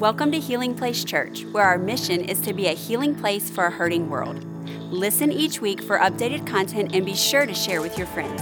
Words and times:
Welcome 0.00 0.30
to 0.30 0.38
Healing 0.38 0.76
Place 0.76 1.02
Church, 1.02 1.44
where 1.46 1.64
our 1.64 1.76
mission 1.76 2.20
is 2.20 2.40
to 2.42 2.52
be 2.52 2.68
a 2.68 2.72
healing 2.72 3.16
place 3.16 3.50
for 3.50 3.64
a 3.64 3.70
hurting 3.70 4.08
world. 4.08 4.44
Listen 4.92 5.32
each 5.32 5.60
week 5.60 5.82
for 5.82 5.98
updated 5.98 6.46
content 6.46 6.94
and 6.94 7.04
be 7.04 7.16
sure 7.16 7.46
to 7.46 7.52
share 7.52 7.82
with 7.82 7.98
your 7.98 8.06
friends. 8.06 8.40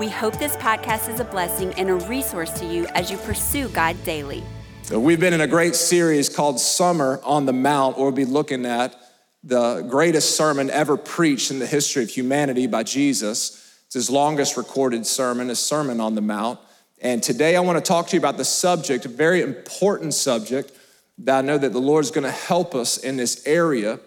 We 0.00 0.08
hope 0.08 0.38
this 0.38 0.56
podcast 0.56 1.12
is 1.12 1.20
a 1.20 1.24
blessing 1.24 1.74
and 1.74 1.90
a 1.90 1.96
resource 1.96 2.50
to 2.60 2.64
you 2.64 2.86
as 2.94 3.10
you 3.10 3.18
pursue 3.18 3.68
God 3.68 4.02
daily. 4.04 4.42
We've 4.90 5.20
been 5.20 5.34
in 5.34 5.42
a 5.42 5.46
great 5.46 5.74
series 5.74 6.30
called 6.30 6.58
Summer 6.58 7.20
on 7.22 7.44
the 7.44 7.52
Mount, 7.52 7.98
where 7.98 8.06
we'll 8.06 8.12
be 8.12 8.24
looking 8.24 8.64
at 8.64 8.96
the 9.44 9.82
greatest 9.82 10.34
sermon 10.34 10.70
ever 10.70 10.96
preached 10.96 11.50
in 11.50 11.58
the 11.58 11.66
history 11.66 12.04
of 12.04 12.08
humanity 12.08 12.66
by 12.66 12.84
Jesus. 12.84 13.80
It's 13.84 13.94
his 13.94 14.08
longest 14.08 14.56
recorded 14.56 15.06
sermon, 15.06 15.50
a 15.50 15.56
Sermon 15.56 16.00
on 16.00 16.14
the 16.14 16.22
Mount. 16.22 16.58
And 17.02 17.22
today 17.22 17.54
I 17.54 17.60
want 17.60 17.76
to 17.76 17.86
talk 17.86 18.06
to 18.06 18.16
you 18.16 18.18
about 18.18 18.38
the 18.38 18.46
subject, 18.46 19.04
a 19.04 19.08
very 19.08 19.42
important 19.42 20.14
subject 20.14 20.72
that 21.18 21.38
I 21.38 21.40
know 21.42 21.58
that 21.58 21.72
the 21.72 21.80
Lord's 21.80 22.10
going 22.10 22.24
to 22.24 22.30
help 22.30 22.74
us 22.74 22.98
in 22.98 23.16
this 23.16 23.46
area. 23.46 24.00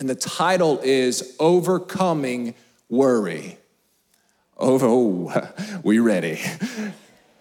And 0.00 0.08
the 0.08 0.14
title 0.14 0.80
is 0.82 1.36
Overcoming 1.38 2.54
Worry. 2.88 3.58
Over, 4.56 4.86
oh, 4.86 5.52
we 5.84 5.98
ready. 5.98 6.40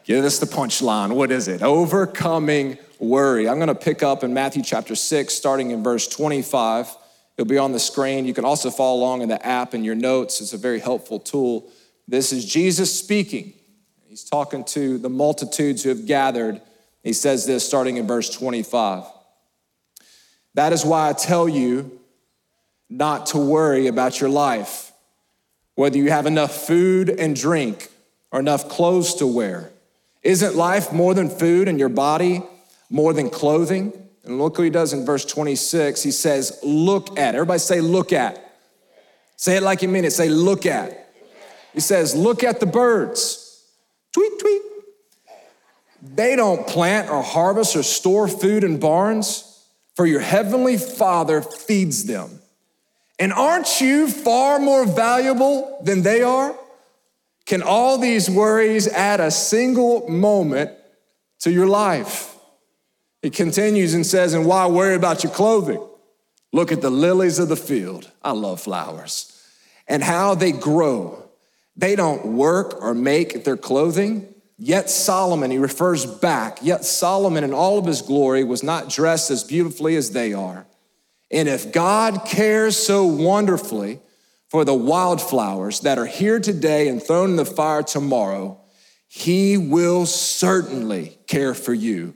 Give 0.03 0.23
us 0.23 0.39
the 0.39 0.45
punchline. 0.45 1.15
What 1.15 1.31
is 1.31 1.47
it? 1.47 1.61
Overcoming 1.61 2.77
worry. 2.99 3.47
I'm 3.49 3.57
going 3.57 3.67
to 3.67 3.75
pick 3.75 4.03
up 4.03 4.23
in 4.23 4.33
Matthew 4.33 4.63
chapter 4.63 4.95
6, 4.95 5.33
starting 5.33 5.71
in 5.71 5.83
verse 5.83 6.07
25. 6.07 6.95
It'll 7.37 7.47
be 7.47 7.57
on 7.57 7.71
the 7.71 7.79
screen. 7.79 8.25
You 8.25 8.33
can 8.33 8.45
also 8.45 8.71
follow 8.71 8.99
along 8.99 9.21
in 9.21 9.29
the 9.29 9.43
app 9.45 9.73
and 9.73 9.85
your 9.85 9.95
notes. 9.95 10.41
It's 10.41 10.53
a 10.53 10.57
very 10.57 10.79
helpful 10.79 11.19
tool. 11.19 11.71
This 12.07 12.31
is 12.31 12.45
Jesus 12.45 12.97
speaking. 12.97 13.53
He's 14.05 14.23
talking 14.23 14.63
to 14.65 14.97
the 14.97 15.09
multitudes 15.09 15.83
who 15.83 15.89
have 15.89 16.05
gathered. 16.05 16.61
He 17.07 17.13
says 17.13 17.45
this 17.45 17.65
starting 17.65 17.95
in 17.95 18.05
verse 18.05 18.29
25. 18.29 19.05
That 20.55 20.73
is 20.73 20.83
why 20.83 21.07
I 21.07 21.13
tell 21.13 21.47
you 21.47 22.01
not 22.89 23.27
to 23.27 23.37
worry 23.37 23.87
about 23.87 24.19
your 24.19 24.29
life, 24.29 24.91
whether 25.75 25.97
you 25.97 26.09
have 26.09 26.25
enough 26.25 26.53
food 26.53 27.09
and 27.09 27.33
drink 27.33 27.87
or 28.29 28.41
enough 28.41 28.67
clothes 28.67 29.15
to 29.15 29.25
wear. 29.25 29.71
Isn't 30.21 30.57
life 30.57 30.91
more 30.91 31.13
than 31.13 31.29
food 31.29 31.69
and 31.69 31.79
your 31.79 31.87
body 31.87 32.43
more 32.89 33.13
than 33.13 33.29
clothing? 33.29 33.93
And 34.25 34.37
look 34.37 34.57
what 34.57 34.65
he 34.65 34.69
does 34.69 34.91
in 34.91 35.05
verse 35.05 35.23
26. 35.23 36.03
He 36.03 36.11
says, 36.11 36.59
Look 36.61 37.17
at. 37.17 37.35
Everybody 37.35 37.59
say, 37.59 37.79
Look 37.79 38.11
at. 38.11 38.37
Say 39.37 39.55
it 39.55 39.63
like 39.63 39.81
you 39.81 39.87
mean 39.87 40.03
it. 40.03 40.11
Say, 40.11 40.27
Look 40.27 40.65
at. 40.65 41.09
He 41.73 41.79
says, 41.79 42.13
Look 42.17 42.43
at 42.43 42.59
the 42.59 42.65
birds. 42.65 43.63
Tweet, 44.11 44.39
tweet. 44.39 44.61
They 46.15 46.35
don't 46.35 46.67
plant 46.67 47.09
or 47.09 47.21
harvest 47.21 47.75
or 47.75 47.83
store 47.83 48.27
food 48.27 48.63
in 48.63 48.79
barns, 48.79 49.43
for 49.95 50.05
your 50.05 50.19
heavenly 50.19 50.77
Father 50.77 51.41
feeds 51.41 52.05
them. 52.05 52.39
And 53.19 53.33
aren't 53.33 53.81
you 53.81 54.07
far 54.07 54.59
more 54.59 54.85
valuable 54.85 55.79
than 55.83 56.03
they 56.03 56.21
are? 56.21 56.55
Can 57.47 57.63
all 57.63 57.97
these 57.97 58.29
worries 58.29 58.87
add 58.87 59.19
a 59.19 59.31
single 59.31 60.07
moment 60.07 60.71
to 61.39 61.51
your 61.51 61.65
life? 61.65 62.35
He 63.21 63.29
continues 63.29 63.93
and 63.93 64.05
says, 64.05 64.33
And 64.33 64.45
why 64.45 64.67
worry 64.67 64.95
about 64.95 65.23
your 65.23 65.33
clothing? 65.33 65.83
Look 66.53 66.71
at 66.71 66.81
the 66.81 66.89
lilies 66.89 67.39
of 67.39 67.49
the 67.49 67.55
field. 67.55 68.11
I 68.21 68.31
love 68.31 68.61
flowers. 68.61 69.33
And 69.87 70.03
how 70.03 70.35
they 70.35 70.51
grow. 70.51 71.23
They 71.75 71.95
don't 71.95 72.25
work 72.25 72.81
or 72.81 72.93
make 72.93 73.43
their 73.43 73.57
clothing. 73.57 74.33
Yet 74.59 74.89
Solomon, 74.89 75.51
he 75.51 75.59
refers 75.59 76.05
back, 76.05 76.59
yet 76.63 76.83
Solomon 76.83 77.43
in 77.43 77.53
all 77.53 77.77
of 77.77 77.85
his 77.85 78.01
glory 78.01 78.43
was 78.43 78.63
not 78.63 78.89
dressed 78.89 79.29
as 79.29 79.43
beautifully 79.43 79.95
as 79.95 80.11
they 80.11 80.33
are. 80.33 80.65
And 81.29 81.47
if 81.47 81.71
God 81.71 82.25
cares 82.25 82.75
so 82.75 83.05
wonderfully 83.05 83.99
for 84.49 84.65
the 84.65 84.73
wildflowers 84.73 85.81
that 85.81 85.99
are 85.99 86.05
here 86.05 86.39
today 86.39 86.87
and 86.87 87.03
thrown 87.03 87.31
in 87.31 87.35
the 87.35 87.45
fire 87.45 87.83
tomorrow, 87.83 88.59
he 89.07 89.57
will 89.57 90.05
certainly 90.05 91.17
care 91.27 91.53
for 91.53 91.73
you. 91.73 92.15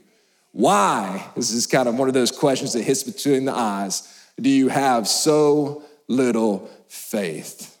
Why? 0.50 1.30
This 1.36 1.52
is 1.52 1.66
kind 1.66 1.88
of 1.88 1.96
one 1.96 2.08
of 2.08 2.14
those 2.14 2.30
questions 2.30 2.72
that 2.72 2.82
hits 2.82 3.02
between 3.04 3.44
the 3.44 3.54
eyes. 3.54 4.08
Do 4.40 4.50
you 4.50 4.68
have 4.68 5.06
so 5.06 5.82
little 6.08 6.70
faith? 6.88 7.78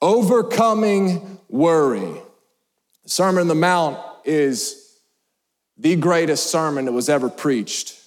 Overcoming 0.00 1.38
worry. 1.48 2.14
Sermon 3.10 3.40
on 3.40 3.48
the 3.48 3.56
Mount 3.56 3.98
is 4.24 4.96
the 5.76 5.96
greatest 5.96 6.48
sermon 6.48 6.84
that 6.84 6.92
was 6.92 7.08
ever 7.08 7.28
preached. 7.28 7.98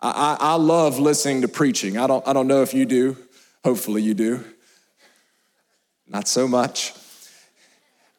I, 0.00 0.36
I, 0.40 0.52
I, 0.52 0.54
love 0.56 0.98
listening 0.98 1.42
to 1.42 1.48
preaching. 1.48 1.96
I 1.96 2.08
don't, 2.08 2.26
I 2.26 2.32
don't 2.32 2.48
know 2.48 2.62
if 2.62 2.74
you 2.74 2.84
do. 2.84 3.16
Hopefully, 3.64 4.02
you 4.02 4.14
do. 4.14 4.44
Not 6.08 6.26
so 6.26 6.48
much. 6.48 6.92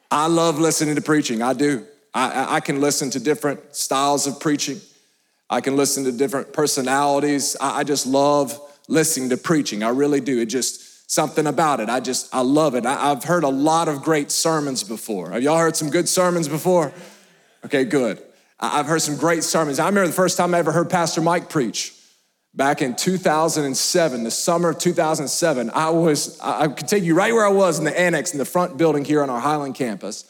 I 0.09 0.27
love 0.27 0.59
listening 0.59 0.95
to 0.95 1.01
preaching. 1.01 1.41
I 1.41 1.51
do. 1.51 1.85
I, 2.13 2.55
I 2.55 2.59
can 2.61 2.79
listen 2.79 3.09
to 3.09 3.19
different 3.19 3.75
styles 3.75 4.25
of 4.25 4.39
preaching. 4.39 4.79
I 5.49 5.59
can 5.59 5.75
listen 5.75 6.05
to 6.05 6.13
different 6.13 6.53
personalities. 6.53 7.57
I, 7.59 7.79
I 7.79 7.83
just 7.83 8.05
love 8.05 8.57
listening 8.87 9.27
to 9.31 9.37
preaching. 9.37 9.83
I 9.83 9.89
really 9.89 10.21
do. 10.21 10.39
It 10.39 10.45
just, 10.45 10.92
something 11.13 11.45
about 11.45 11.79
it. 11.79 11.89
I 11.89 11.99
just, 11.99 12.33
I 12.33 12.41
love 12.41 12.73
it. 12.75 12.85
I, 12.85 13.09
have 13.09 13.23
heard 13.23 13.43
a 13.43 13.49
lot 13.49 13.87
of 13.87 14.01
great 14.01 14.31
sermons 14.31 14.83
before. 14.83 15.31
Have 15.31 15.43
y'all 15.43 15.57
heard 15.57 15.75
some 15.75 15.89
good 15.89 16.09
sermons 16.09 16.47
before? 16.47 16.91
Okay, 17.63 17.85
good. 17.85 18.21
I've 18.59 18.87
heard 18.87 19.01
some 19.01 19.17
great 19.17 19.43
sermons. 19.43 19.79
I 19.79 19.85
remember 19.85 20.07
the 20.07 20.13
first 20.13 20.37
time 20.37 20.55
I 20.55 20.59
ever 20.59 20.71
heard 20.71 20.89
Pastor 20.89 21.21
Mike 21.21 21.49
preach 21.49 21.93
back 22.55 22.81
in 22.81 22.95
2007, 22.95 24.23
the 24.23 24.31
summer 24.31 24.69
of 24.69 24.79
2007. 24.79 25.69
I 25.73 25.89
was, 25.89 26.39
I 26.39 26.67
can 26.67 26.87
take 26.87 27.03
you 27.03 27.15
right 27.15 27.33
where 27.33 27.45
I 27.45 27.51
was 27.51 27.77
in 27.77 27.85
the 27.85 27.99
annex 27.99 28.31
in 28.31 28.39
the 28.39 28.45
front 28.45 28.77
building 28.77 29.05
here 29.05 29.21
on 29.21 29.29
our 29.29 29.39
Highland 29.39 29.75
campus. 29.75 30.25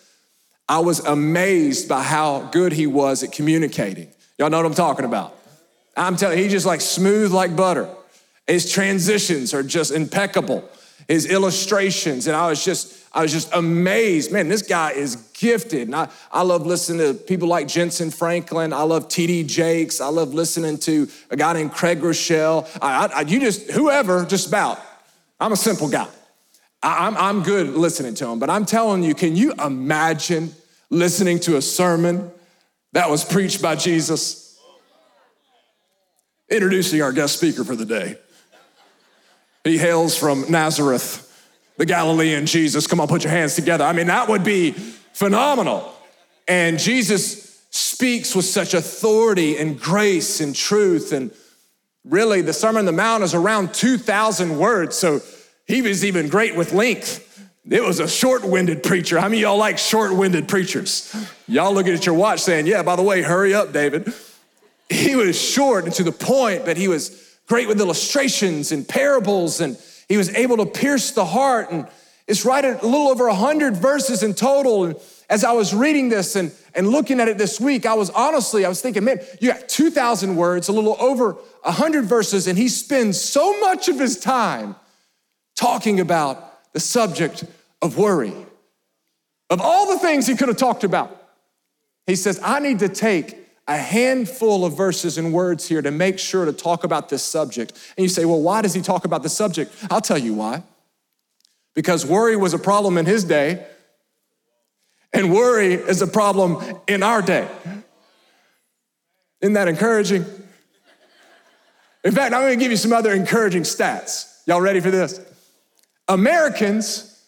I 0.68 0.80
was 0.80 1.00
amazed 1.00 1.88
by 1.88 2.04
how 2.04 2.50
good 2.52 2.74
he 2.74 2.88
was 2.88 3.24
at 3.24 3.32
communicating. 3.32 4.12
Y'all 4.38 4.50
know 4.50 4.58
what 4.58 4.66
I'm 4.66 4.74
talking 4.74 5.06
about. 5.06 5.38
I'm 5.96 6.16
telling 6.16 6.38
you, 6.38 6.44
he's 6.44 6.54
just 6.54 6.66
like 6.66 6.82
smooth 6.82 7.32
like 7.32 7.56
butter. 7.56 7.90
His 8.48 8.72
transitions 8.72 9.54
are 9.54 9.64
just 9.64 9.92
impeccable. 9.92 10.70
His 11.08 11.26
illustrations, 11.26 12.28
and 12.28 12.36
I 12.36 12.48
was 12.48 12.64
just, 12.64 13.06
I 13.12 13.22
was 13.22 13.32
just 13.32 13.54
amazed. 13.54 14.32
Man, 14.32 14.48
this 14.48 14.62
guy 14.62 14.92
is 14.92 15.18
gifted. 15.34 15.88
And 15.88 15.96
I, 15.96 16.10
I 16.32 16.44
love 16.44 16.66
listening 16.66 17.00
to 17.00 17.14
people 17.14 17.48
like 17.48 17.68
Jentezen 17.68 18.14
Franklin. 18.14 18.72
I 18.72 18.84
love 18.84 19.08
TD 19.08 19.46
Jakes. 19.46 20.00
I 20.00 20.08
love 20.08 20.34
listening 20.34 20.78
to 20.80 21.08
a 21.30 21.36
guy 21.36 21.54
named 21.54 21.74
Craig 21.74 22.00
Groeschel. 22.00 22.68
I, 22.82 23.08
I, 23.08 23.22
you 23.22 23.40
just, 23.40 23.70
whoever, 23.72 24.26
just 24.26 24.48
about. 24.48 24.80
I'm 25.40 25.52
a 25.52 25.58
simple 25.58 25.90
guy. 25.90 26.08
I, 26.82 27.08
I'm, 27.08 27.18
I'm 27.18 27.44
good 27.44 27.70
listening 27.70 28.16
to 28.16 28.28
him, 28.28 28.40
but 28.40 28.50
I'm 28.50 28.66
telling 28.66 29.04
you, 29.04 29.14
can 29.14 29.36
you 29.36 29.54
imagine 29.54 30.54
listening 30.90 31.40
to 31.42 31.58
a 31.58 31.62
sermon 31.62 32.32
that 32.94 33.10
was 33.10 33.26
preached 33.26 33.62
by 33.62 33.76
Jesus? 33.76 34.58
Introducing 36.50 37.02
our 37.02 37.12
guest 37.12 37.38
speaker 37.38 37.64
for 37.64 37.76
the 37.76 37.86
day. 37.86 38.18
He 39.64 39.78
hails 39.78 40.18
from 40.18 40.46
Nazareth, 40.50 41.30
the 41.78 41.86
Galilean 41.86 42.46
Jesus. 42.46 42.86
Come 42.86 43.00
on, 43.00 43.08
put 43.08 43.24
your 43.24 43.32
hands 43.32 43.56
together. 43.56 43.86
I 43.86 43.94
mean, 43.94 44.08
that 44.08 44.28
would 44.28 44.44
be 44.44 44.72
phenomenal. 45.14 45.94
And 46.48 46.78
Jesus 46.78 47.64
speaks 47.70 48.36
with 48.36 48.46
such 48.46 48.74
authority 48.74 49.58
and 49.58 49.80
grace 49.80 50.42
and 50.42 50.54
truth. 50.54 51.14
And 51.14 51.32
really, 52.04 52.42
the 52.42 52.54
Sermon 52.54 52.80
on 52.80 52.86
the 52.86 52.92
Mount 52.92 53.24
is 53.24 53.34
around 53.34 53.74
2,000 53.74 54.58
words. 54.58 54.98
So 54.98 55.22
he 55.66 55.82
was 55.82 56.04
even 56.04 56.28
great 56.28 56.56
with 56.56 56.74
length. 56.74 57.30
It 57.70 57.82
was 57.82 58.02
a 58.02 58.08
short 58.10 58.44
winded 58.44 58.84
preacher. 58.84 59.18
How 59.20 59.30
many 59.30 59.42
y'all 59.42 59.58
like 59.58 59.78
short 59.78 60.14
winded 60.14 60.50
preachers? 60.50 61.16
Y'all 61.48 61.74
looking 61.74 61.94
at 61.94 62.06
your 62.06 62.16
watch 62.16 62.42
saying, 62.42 62.68
Yeah, 62.68 62.84
by 62.84 62.98
the 62.98 63.02
way, 63.02 63.22
hurry 63.22 63.54
up, 63.54 63.72
David. 63.72 64.14
He 64.90 65.16
was 65.16 65.40
short 65.40 65.86
and 65.86 65.94
to 65.94 66.04
the 66.04 66.12
point, 66.12 66.66
but 66.66 66.76
he 66.76 66.90
was 66.90 67.23
great 67.48 67.68
with 67.68 67.80
illustrations 67.80 68.72
and 68.72 68.88
parables, 68.88 69.60
and 69.62 69.78
he 70.08 70.18
was 70.18 70.34
able 70.36 70.58
to 70.58 70.66
pierce 70.66 71.12
the 71.12 71.26
heart. 71.26 71.72
And 71.72 71.88
it's 72.28 72.46
right 72.46 72.64
at 72.64 72.82
a 72.82 72.86
little 72.86 73.10
over 73.10 73.28
100 73.28 73.76
verses 73.76 74.24
in 74.24 74.34
total. 74.34 74.86
And 74.86 74.96
as 75.30 75.44
I 75.44 75.52
was 75.52 75.74
reading 75.74 76.10
this 76.10 76.36
and, 76.36 76.52
and 76.74 76.88
looking 76.88 77.20
at 77.20 77.28
it 77.28 77.38
this 77.38 77.60
week, 77.60 77.86
I 77.86 77.94
was 77.94 78.10
honestly, 78.12 78.66
I 78.66 78.70
was 78.70 78.82
thinking, 78.82 79.04
man, 79.04 79.20
you 79.42 79.52
got 79.52 79.68
2,000 79.68 80.36
words, 80.36 80.68
a 80.68 80.72
little 80.72 80.96
over 81.00 81.34
100 81.34 82.06
verses, 82.06 82.48
and 82.48 82.58
he 82.58 82.70
spends 82.70 83.20
so 83.20 83.60
much 83.62 83.90
of 83.90 84.00
his 84.00 84.20
time 84.20 84.76
talking 85.56 86.00
about 86.00 86.72
the 86.74 86.80
subject 86.80 87.44
of 87.82 87.98
worry. 87.98 88.34
Of 89.50 89.62
all 89.62 89.88
the 89.90 90.00
things 90.00 90.26
he 90.26 90.36
could 90.36 90.48
have 90.48 90.58
talked 90.58 90.84
about, 90.84 91.20
he 92.08 92.16
says, 92.16 92.40
I 92.44 92.60
need 92.60 92.80
to 92.80 92.90
take 92.90 93.43
a 93.68 93.78
handful 93.78 94.66
of 94.66 94.76
verses 94.76 95.18
and 95.18 95.32
words 95.32 95.68
here 95.68 95.82
to 95.82 95.92
make 95.92 96.20
sure 96.20 96.46
to 96.46 96.52
talk 96.52 96.84
about 96.84 97.10
this 97.10 97.24
subject. 97.24 97.72
And 97.98 98.04
you 98.04 98.10
say, 98.10 98.26
well, 98.26 98.42
why 98.42 98.62
does 98.62 98.74
he 98.74 98.82
talk 98.82 99.06
about 99.06 99.24
the 99.24 99.30
subject? 99.30 99.74
I'll 99.90 100.02
tell 100.02 100.18
you 100.18 100.34
why. 100.34 100.64
Because 101.74 102.06
worry 102.06 102.36
was 102.36 102.54
a 102.54 102.60
problem 102.60 102.98
in 102.98 103.06
his 103.06 103.24
day, 103.24 103.66
and 105.14 105.34
worry 105.34 105.76
is 105.76 106.02
a 106.02 106.08
problem 106.08 106.82
in 106.88 107.04
our 107.04 107.22
day. 107.22 107.48
Isn't 109.42 109.54
that 109.54 109.68
encouraging? 109.68 110.26
In 112.04 112.12
fact, 112.12 112.34
I'm 112.34 112.42
gonna 112.42 112.58
give 112.58 112.72
you 112.72 112.78
some 112.78 112.94
other 112.94 113.14
encouraging 113.14 113.64
stats. 113.64 114.42
Y'all 114.46 114.62
ready 114.62 114.82
for 114.82 114.92
this? 114.92 115.20
Americans, 116.08 117.22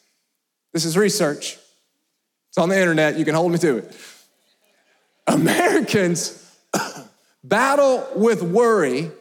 this 0.74 0.84
is 0.84 0.98
research, 0.98 1.58
it's 2.50 2.58
on 2.58 2.70
the 2.70 2.78
internet, 2.78 3.18
you 3.18 3.24
can 3.24 3.36
hold 3.36 3.52
me 3.52 3.58
to 3.60 3.78
it. 3.78 3.96
Americans 5.27 6.42
battle 7.44 8.07
with 8.16 8.42
worry 8.42 9.12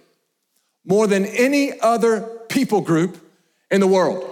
more 0.85 1.07
than 1.07 1.25
any 1.27 1.79
other 1.81 2.21
people 2.49 2.81
group 2.81 3.17
in 3.71 3.81
the 3.81 3.87
world. 3.87 4.31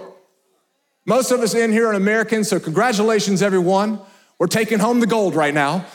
Most 1.05 1.31
of 1.31 1.41
us 1.41 1.53
in 1.53 1.71
here 1.71 1.87
are 1.87 1.93
Americans, 1.93 2.47
so 2.47 2.59
congratulations, 2.59 3.41
everyone. 3.41 3.99
We're 4.39 4.47
taking 4.47 4.79
home 4.79 4.99
the 4.99 5.07
gold 5.07 5.35
right 5.35 5.53
now. 5.53 5.85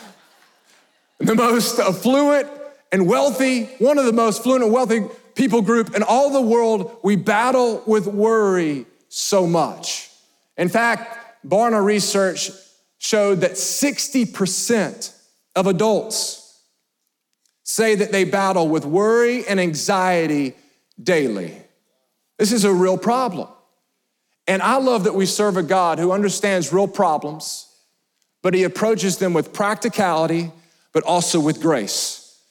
The 1.19 1.35
most 1.35 1.79
affluent 1.79 2.47
and 2.91 3.07
wealthy, 3.07 3.65
one 3.79 3.97
of 3.97 4.05
the 4.05 4.13
most 4.13 4.41
affluent 4.41 4.63
and 4.63 4.73
wealthy 4.73 5.05
people 5.35 5.61
group 5.61 5.95
in 5.95 6.03
all 6.03 6.31
the 6.31 6.41
world, 6.41 6.97
we 7.03 7.15
battle 7.15 7.81
with 7.85 8.07
worry 8.07 8.85
so 9.07 9.47
much. 9.47 10.09
In 10.57 10.69
fact, 10.69 11.17
Barna 11.47 11.83
research 11.83 12.51
showed 12.97 13.41
that 13.41 13.51
60% 13.53 15.15
of 15.55 15.67
adults 15.67 16.61
say 17.63 17.95
that 17.95 18.11
they 18.11 18.23
battle 18.23 18.67
with 18.67 18.85
worry 18.85 19.45
and 19.47 19.59
anxiety 19.59 20.55
daily. 21.01 21.55
This 22.37 22.51
is 22.51 22.63
a 22.63 22.73
real 22.73 22.97
problem. 22.97 23.47
And 24.47 24.61
I 24.63 24.77
love 24.77 25.03
that 25.03 25.13
we 25.13 25.27
serve 25.27 25.57
a 25.57 25.63
God 25.63 25.99
who 25.99 26.11
understands 26.11 26.73
real 26.73 26.87
problems, 26.87 27.67
but 28.41 28.55
he 28.55 28.63
approaches 28.63 29.17
them 29.17 29.33
with 29.33 29.53
practicality, 29.53 30.51
but 30.91 31.03
also 31.03 31.39
with 31.39 31.61
grace. 31.61 32.41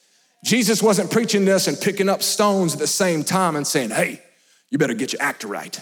Jesus 0.44 0.80
wasn't 0.80 1.10
preaching 1.10 1.44
this 1.44 1.66
and 1.66 1.80
picking 1.80 2.08
up 2.08 2.22
stones 2.22 2.74
at 2.74 2.78
the 2.78 2.86
same 2.86 3.24
time 3.24 3.56
and 3.56 3.66
saying, 3.66 3.90
hey, 3.90 4.22
you 4.70 4.78
better 4.78 4.94
get 4.94 5.12
your 5.12 5.22
act 5.22 5.42
right. 5.42 5.76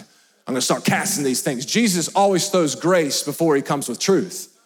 I'm 0.47 0.53
gonna 0.53 0.61
start 0.61 0.85
casting 0.85 1.23
these 1.23 1.43
things. 1.43 1.65
Jesus 1.65 2.07
always 2.15 2.49
throws 2.49 2.73
grace 2.73 3.21
before 3.21 3.55
he 3.55 3.61
comes 3.61 3.87
with 3.87 3.99
truth. 3.99 4.56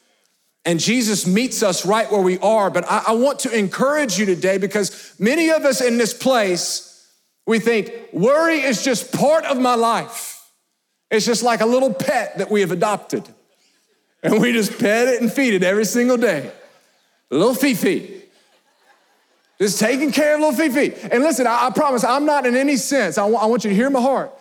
And 0.65 0.79
Jesus 0.79 1.25
meets 1.25 1.63
us 1.63 1.85
right 1.85 2.11
where 2.11 2.21
we 2.21 2.37
are. 2.39 2.69
But 2.69 2.89
I, 2.89 3.03
I, 3.07 3.11
want 3.13 3.39
to 3.39 3.57
encourage 3.57 4.19
you 4.19 4.25
today 4.25 4.57
because 4.57 5.15
many 5.19 5.49
of 5.49 5.63
us 5.63 5.81
in 5.81 5.97
this 5.97 6.13
place, 6.13 7.09
we 7.47 7.59
think 7.59 7.91
worry 8.13 8.61
is 8.61 8.83
just 8.83 9.11
part 9.11 9.45
of 9.45 9.59
my 9.59 9.73
life. 9.73 10.49
It's 11.09 11.25
just 11.25 11.41
like 11.41 11.61
a 11.61 11.65
little 11.65 11.93
pet 11.93 12.37
that 12.37 12.51
we 12.51 12.61
have 12.61 12.71
adopted. 12.71 13.27
And 14.23 14.39
we 14.39 14.53
just 14.53 14.77
pet 14.77 15.07
it 15.07 15.21
and 15.21 15.33
feed 15.33 15.55
it 15.55 15.63
every 15.63 15.85
single 15.85 16.17
day. 16.17 16.51
Little 17.31 17.55
Fifi. 17.55 18.21
Just 19.57 19.79
taking 19.79 20.11
care 20.11 20.35
of 20.35 20.41
little 20.41 20.55
Fifi. 20.55 20.93
And 21.11 21.23
listen, 21.23 21.47
I, 21.47 21.67
I 21.67 21.69
promise, 21.71 22.03
I'm 22.03 22.25
not 22.25 22.45
in 22.45 22.55
any 22.55 22.77
sense, 22.77 23.17
I, 23.17 23.21
w- 23.21 23.37
I 23.37 23.45
want 23.45 23.63
you 23.63 23.69
to 23.69 23.75
hear 23.75 23.89
my 23.89 24.01
heart, 24.01 24.31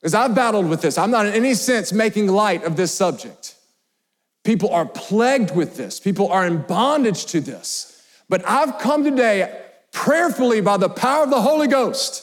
because 0.00 0.14
I've 0.14 0.34
battled 0.34 0.68
with 0.68 0.80
this. 0.80 0.98
I'm 0.98 1.10
not 1.10 1.26
in 1.26 1.32
any 1.32 1.54
sense 1.54 1.92
making 1.92 2.28
light 2.28 2.64
of 2.64 2.76
this 2.76 2.92
subject. 2.92 3.55
People 4.46 4.70
are 4.70 4.86
plagued 4.86 5.56
with 5.56 5.76
this, 5.76 5.98
people 5.98 6.28
are 6.28 6.46
in 6.46 6.62
bondage 6.62 7.26
to 7.26 7.40
this. 7.40 8.00
But 8.28 8.48
I've 8.48 8.78
come 8.78 9.02
today 9.02 9.60
prayerfully 9.90 10.60
by 10.60 10.76
the 10.76 10.88
power 10.88 11.24
of 11.24 11.30
the 11.30 11.40
Holy 11.40 11.66
Ghost 11.66 12.22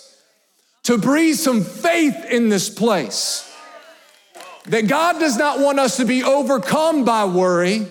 to 0.83 0.97
breathe 0.97 1.35
some 1.35 1.61
faith 1.61 2.15
in 2.29 2.47
this 2.47 2.69
place 2.69 3.53
that 4.67 4.87
God 4.87 5.19
does 5.19 5.35
not 5.35 5.59
want 5.59 5.79
us 5.79 5.97
to 5.97 6.05
be 6.05 6.23
overcome 6.23 7.03
by 7.03 7.25
worry, 7.25 7.87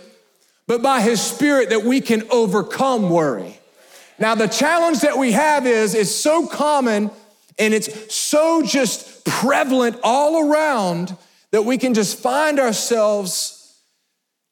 but 0.66 0.80
by 0.80 1.02
His 1.02 1.20
Spirit 1.20 1.68
that 1.68 1.84
we 1.84 2.00
can 2.00 2.22
overcome 2.30 3.10
worry. 3.10 3.60
Now, 4.18 4.34
the 4.34 4.46
challenge 4.46 5.00
that 5.00 5.18
we 5.18 5.32
have 5.32 5.66
is 5.66 5.94
it's 5.94 6.10
so 6.10 6.46
common 6.46 7.10
and 7.58 7.74
it's 7.74 8.14
so 8.14 8.62
just 8.62 9.26
prevalent 9.26 9.98
all 10.02 10.50
around 10.50 11.18
that 11.50 11.66
we 11.66 11.76
can 11.76 11.92
just 11.92 12.18
find 12.18 12.58
ourselves 12.58 13.51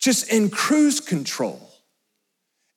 just 0.00 0.32
in 0.32 0.50
cruise 0.50 0.98
control 0.98 1.60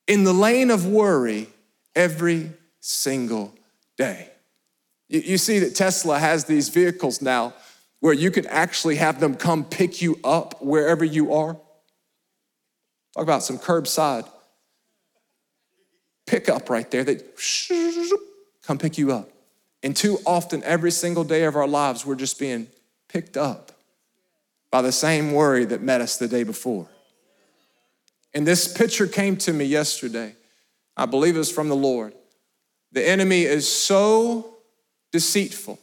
in 0.08 0.24
the 0.26 0.34
lane 0.34 0.70
of 0.70 0.86
worry 0.86 1.48
every 1.96 2.52
single 2.82 3.54
day. 3.98 4.30
You, 5.10 5.38
see 5.38 5.60
that 5.60 5.76
Tesla 5.76 6.18
has 6.20 6.46
these 6.46 6.70
vehicles 6.70 7.22
now 7.22 7.54
where 8.00 8.14
you 8.14 8.32
can 8.32 8.46
actually 8.48 8.96
have 8.98 9.20
them 9.20 9.36
come 9.36 9.64
pick 9.64 10.02
you 10.02 10.20
up 10.24 10.62
wherever 10.62 11.06
you 11.06 11.34
are. 11.34 11.54
Talk 13.14 13.24
about 13.24 13.44
some 13.44 13.60
curbside 13.60 14.28
pickup 16.26 16.70
right 16.70 16.90
there. 16.90 17.04
They 17.04 17.20
come 18.64 18.78
pick 18.78 18.98
you 18.98 19.12
up. 19.12 19.30
And 19.84 19.96
too 19.96 20.18
often, 20.26 20.64
every 20.64 20.92
single 20.92 21.24
day 21.24 21.44
of 21.44 21.56
our 21.56 21.68
lives, 21.68 22.06
we're 22.06 22.16
just 22.16 22.40
being 22.40 22.68
picked 23.08 23.38
up 23.38 23.72
by 24.72 24.82
the 24.82 24.92
same 24.92 25.34
worry 25.34 25.66
that 25.66 25.82
met 25.82 26.02
us 26.02 26.18
the 26.18 26.28
day 26.28 26.44
before. 26.44 26.88
And 28.34 28.48
this 28.48 28.68
picture 28.68 29.08
came 29.08 29.38
to 29.38 29.54
me 29.54 29.66
yesterday. 29.66 30.36
I 30.98 31.06
believe 31.06 31.36
it 31.36 31.40
was 31.40 31.52
from 31.52 31.70
the 31.70 31.76
Lord. 31.76 32.14
The 32.92 33.08
enemy 33.08 33.44
is 33.44 33.72
so 33.72 34.56
deceitful 35.12 35.80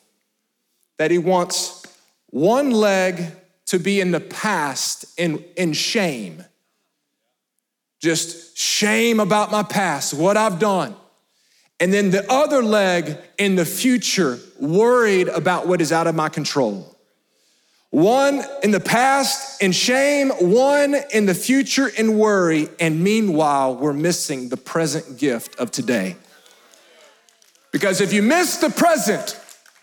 that 0.99 1.11
he 1.11 1.19
wants 1.19 1.85
one 2.31 2.71
leg 2.71 3.33
to 3.67 3.79
be 3.79 4.01
in 4.01 4.11
the 4.11 4.21
past 4.21 5.05
in, 5.19 5.45
in 5.57 5.73
shame. 5.73 6.45
Just 8.01 8.57
shame 8.57 9.21
about 9.21 9.51
my 9.51 9.63
past, 9.63 10.15
what 10.15 10.37
I've 10.37 10.59
done. 10.59 10.95
And 11.79 11.93
then 11.93 12.11
the 12.11 12.31
other 12.31 12.63
leg 12.63 13.17
in 13.39 13.57
the 13.57 13.65
future, 13.65 14.39
worried 14.59 15.29
about 15.29 15.67
what 15.67 15.81
is 15.81 15.93
out 15.93 16.07
of 16.07 16.15
my 16.15 16.29
control. 16.29 16.97
One 17.91 18.43
in 18.63 18.71
the 18.71 18.81
past 18.81 19.61
in 19.61 19.73
shame, 19.73 20.31
one 20.31 20.95
in 21.13 21.27
the 21.27 21.35
future 21.35 21.89
in 21.89 22.17
worry, 22.17 22.69
and 22.79 23.03
meanwhile, 23.03 23.75
we're 23.75 23.93
missing 23.93 24.49
the 24.49 24.57
present 24.57 25.19
gift 25.19 25.59
of 25.59 25.73
today. 25.73 26.17
Because 27.73 28.01
if 28.01 28.13
you 28.13 28.23
miss 28.23 28.59
the 28.59 28.71
present, 28.71 29.39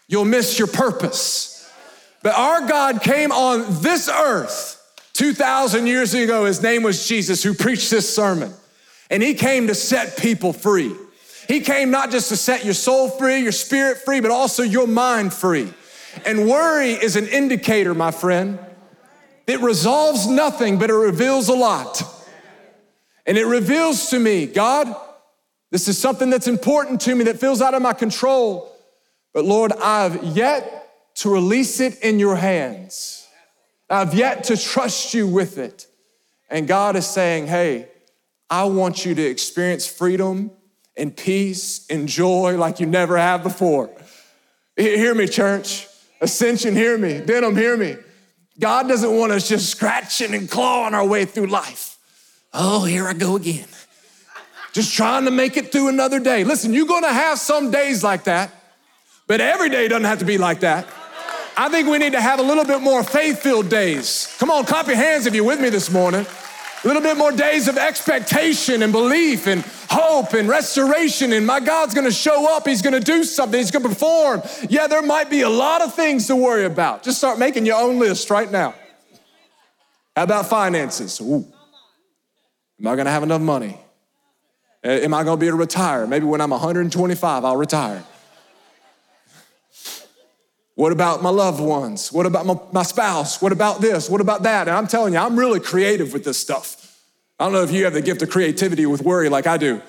you'll 0.07 0.25
miss 0.25 0.57
your 0.57 0.67
purpose. 0.67 1.69
But 2.23 2.35
our 2.35 2.65
God 2.67 3.01
came 3.01 3.31
on 3.31 3.65
this 3.81 4.09
earth 4.09 4.73
2,000 5.13 5.87
years 5.87 6.13
ago. 6.13 6.45
His 6.45 6.61
name 6.61 6.83
was 6.83 7.07
Jesus, 7.07 7.43
who 7.43 7.53
preached 7.53 7.89
this 7.89 8.13
sermon. 8.13 8.53
And 9.09 9.21
he 9.21 9.33
came 9.33 9.67
to 9.67 9.75
set 9.75 10.17
people 10.17 10.53
free. 10.53 10.93
He 11.47 11.61
came 11.61 11.91
not 11.91 12.11
just 12.11 12.29
to 12.29 12.37
set 12.37 12.65
your 12.65 12.73
soul 12.73 13.09
free, 13.09 13.39
your 13.39 13.53
spirit 13.53 13.99
free, 13.99 14.19
but 14.19 14.31
also 14.31 14.63
your 14.63 14.87
mind 14.87 15.33
free. 15.33 15.73
And 16.25 16.47
worry 16.47 16.91
is 16.91 17.15
an 17.15 17.27
indicator, 17.27 17.93
my 17.93 18.11
friend. 18.11 18.59
It 19.45 19.61
resolves 19.61 20.27
nothing, 20.27 20.77
but 20.77 20.89
it 20.89 20.95
reveals 20.95 21.47
a 21.47 21.53
lot. 21.53 22.03
And 23.25 23.37
it 23.37 23.45
reveals 23.45 24.09
to 24.09 24.19
me, 24.19 24.45
God, 24.45 24.93
this 25.71 25.87
is 25.87 25.97
something 25.97 26.29
that's 26.29 26.47
important 26.47 27.01
to 27.01 27.15
me 27.15 27.25
that 27.25 27.39
feels 27.39 27.61
out 27.61 27.73
of 27.73 27.81
my 27.81 27.93
control. 27.93 28.71
But 29.33 29.45
Lord, 29.45 29.71
I've 29.73 30.23
yet 30.23 31.15
to 31.15 31.33
release 31.33 31.79
it 31.79 31.99
in 32.01 32.19
your 32.19 32.35
hands. 32.35 33.27
I've 33.89 34.13
yet 34.13 34.45
to 34.45 34.57
trust 34.57 35.13
you 35.13 35.27
with 35.27 35.57
it. 35.57 35.87
And 36.49 36.67
God 36.67 36.95
is 36.95 37.07
saying, 37.07 37.47
hey, 37.47 37.87
I 38.49 38.65
want 38.65 39.05
you 39.05 39.15
to 39.15 39.21
experience 39.21 39.87
freedom 39.87 40.51
and 40.95 41.15
peace 41.15 41.85
and 41.89 42.07
joy 42.07 42.57
like 42.57 42.79
you 42.79 42.85
never 42.85 43.17
have 43.17 43.43
before. 43.43 43.89
Hear 44.75 45.15
me, 45.15 45.27
church. 45.27 45.86
Ascension, 46.21 46.75
hear 46.75 46.97
me. 46.97 47.19
Denham, 47.19 47.55
hear 47.55 47.77
me. 47.77 47.95
God 48.59 48.87
doesn't 48.87 49.15
want 49.15 49.31
us 49.31 49.47
just 49.47 49.69
scratching 49.69 50.33
and 50.33 50.49
clawing 50.49 50.93
our 50.93 51.05
way 51.05 51.25
through 51.25 51.47
life. 51.47 51.97
Oh, 52.53 52.85
here 52.85 53.07
I 53.07 53.13
go 53.13 53.35
again. 53.35 53.67
Just 54.73 54.95
trying 54.95 55.25
to 55.25 55.31
make 55.31 55.57
it 55.57 55.71
through 55.71 55.89
another 55.89 56.19
day. 56.19 56.43
Listen, 56.43 56.73
you're 56.73 56.87
gonna 56.87 57.13
have 57.13 57.37
some 57.37 57.71
days 57.71 58.03
like 58.03 58.23
that, 58.25 58.51
but 59.27 59.41
every 59.41 59.69
day 59.69 59.87
doesn't 59.87 60.05
have 60.05 60.19
to 60.19 60.25
be 60.25 60.37
like 60.37 60.61
that. 60.61 60.87
I 61.55 61.69
think 61.69 61.87
we 61.87 61.97
need 61.97 62.13
to 62.13 62.21
have 62.21 62.39
a 62.39 62.43
little 62.43 62.65
bit 62.65 62.81
more 62.81 63.03
faith 63.03 63.39
filled 63.39 63.69
days. 63.69 64.35
Come 64.37 64.51
on, 64.51 64.65
clap 64.65 64.87
your 64.87 64.95
hands 64.95 65.25
if 65.25 65.33
you're 65.33 65.43
with 65.43 65.59
me 65.59 65.69
this 65.69 65.89
morning. 65.89 66.25
A 66.83 66.87
little 66.87 67.01
bit 67.01 67.17
more 67.17 67.31
days 67.31 67.67
of 67.67 67.77
expectation 67.77 68.83
and 68.83 68.93
belief 68.93 69.47
and 69.47 69.61
hope 69.89 70.33
and 70.33 70.47
restoration. 70.47 71.33
And 71.33 71.45
my 71.45 71.59
God's 71.59 71.93
gonna 71.93 72.11
show 72.11 72.55
up. 72.55 72.67
He's 72.67 72.83
gonna 72.83 72.99
do 72.99 73.23
something. 73.23 73.59
He's 73.59 73.71
gonna 73.71 73.89
perform. 73.89 74.43
Yeah, 74.69 74.87
there 74.87 75.01
might 75.01 75.29
be 75.29 75.41
a 75.41 75.49
lot 75.49 75.81
of 75.81 75.95
things 75.95 76.27
to 76.27 76.35
worry 76.35 76.65
about. 76.65 77.03
Just 77.03 77.17
start 77.17 77.39
making 77.39 77.65
your 77.65 77.81
own 77.81 77.97
list 77.97 78.29
right 78.29 78.49
now. 78.49 78.75
How 80.15 80.23
about 80.23 80.45
finances? 80.47 81.19
Ooh. 81.19 81.45
Am 82.79 82.87
I 82.87 82.95
gonna 82.95 83.11
have 83.11 83.23
enough 83.23 83.41
money? 83.41 83.79
Eh, 84.83 85.03
am 85.03 85.13
I 85.13 85.23
gonna 85.23 85.37
be 85.37 85.47
able 85.47 85.57
to 85.57 85.61
retire? 85.61 86.05
Maybe 86.05 86.25
when 86.25 86.41
I'm 86.41 86.51
125, 86.51 87.43
I'll 87.43 87.57
retire. 87.57 88.03
What 90.77 90.91
about 90.91 91.23
my 91.23 91.31
loved 91.31 91.59
ones? 91.59 92.13
What 92.13 92.27
about 92.27 92.45
my, 92.45 92.55
my 92.71 92.83
spouse? 92.83 93.41
What 93.41 93.51
about 93.51 93.81
this? 93.81 94.11
What 94.11 94.21
about 94.21 94.43
that? 94.43 94.67
And 94.67 94.77
I'm 94.77 94.85
telling 94.85 95.13
you, 95.13 95.19
I'm 95.19 95.35
really 95.35 95.59
creative 95.59 96.13
with 96.13 96.23
this 96.23 96.37
stuff. 96.37 97.01
I 97.39 97.45
don't 97.45 97.53
know 97.53 97.63
if 97.63 97.71
you 97.71 97.85
have 97.85 97.93
the 97.93 98.01
gift 98.01 98.21
of 98.21 98.29
creativity 98.29 98.85
with 98.85 99.01
worry 99.01 99.27
like 99.27 99.47
I 99.47 99.57
do. 99.57 99.81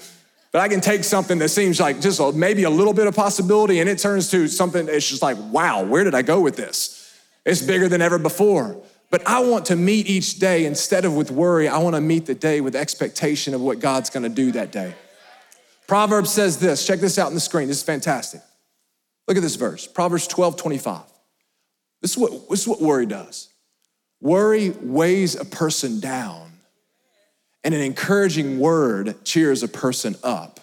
But 0.50 0.62
I 0.62 0.68
can 0.68 0.80
take 0.80 1.04
something 1.04 1.38
that 1.40 1.50
seems 1.50 1.78
like 1.78 2.00
just 2.00 2.20
a, 2.20 2.32
maybe 2.32 2.62
a 2.62 2.70
little 2.70 2.94
bit 2.94 3.06
of 3.06 3.14
possibility 3.14 3.80
and 3.80 3.88
it 3.90 3.98
turns 3.98 4.30
to 4.30 4.48
something 4.48 4.86
that's 4.86 5.06
just 5.06 5.20
like, 5.20 5.36
wow, 5.50 5.84
where 5.84 6.04
did 6.04 6.14
I 6.14 6.22
go 6.22 6.40
with 6.40 6.56
this? 6.56 7.14
It's 7.44 7.60
bigger 7.60 7.90
than 7.90 8.00
ever 8.00 8.18
before. 8.18 8.82
But 9.10 9.28
I 9.28 9.40
want 9.40 9.66
to 9.66 9.76
meet 9.76 10.08
each 10.08 10.38
day 10.38 10.64
instead 10.64 11.04
of 11.04 11.14
with 11.14 11.30
worry, 11.30 11.68
I 11.68 11.76
want 11.76 11.96
to 11.96 12.00
meet 12.00 12.24
the 12.24 12.34
day 12.34 12.62
with 12.62 12.74
expectation 12.74 13.52
of 13.52 13.60
what 13.60 13.78
God's 13.78 14.08
going 14.08 14.22
to 14.22 14.30
do 14.30 14.52
that 14.52 14.72
day. 14.72 14.94
Proverbs 15.86 16.30
says 16.30 16.56
this. 16.56 16.86
Check 16.86 17.00
this 17.00 17.18
out 17.18 17.26
on 17.26 17.34
the 17.34 17.40
screen. 17.40 17.68
This 17.68 17.76
is 17.76 17.82
fantastic. 17.82 18.40
Look 19.28 19.36
at 19.36 19.42
this 19.42 19.56
verse 19.56 19.86
Proverbs 19.86 20.26
12 20.26 20.56
25. 20.56 21.02
This 22.00 22.12
is 22.12 22.18
what, 22.18 22.48
this 22.48 22.62
is 22.62 22.68
what 22.68 22.80
worry 22.80 23.06
does 23.06 23.50
worry 24.20 24.70
weighs 24.70 25.36
a 25.36 25.44
person 25.44 26.00
down, 26.00 26.50
and 27.62 27.74
an 27.74 27.80
encouraging 27.80 28.58
word 28.58 29.24
cheers 29.24 29.62
a 29.62 29.68
person 29.68 30.16
up. 30.24 30.58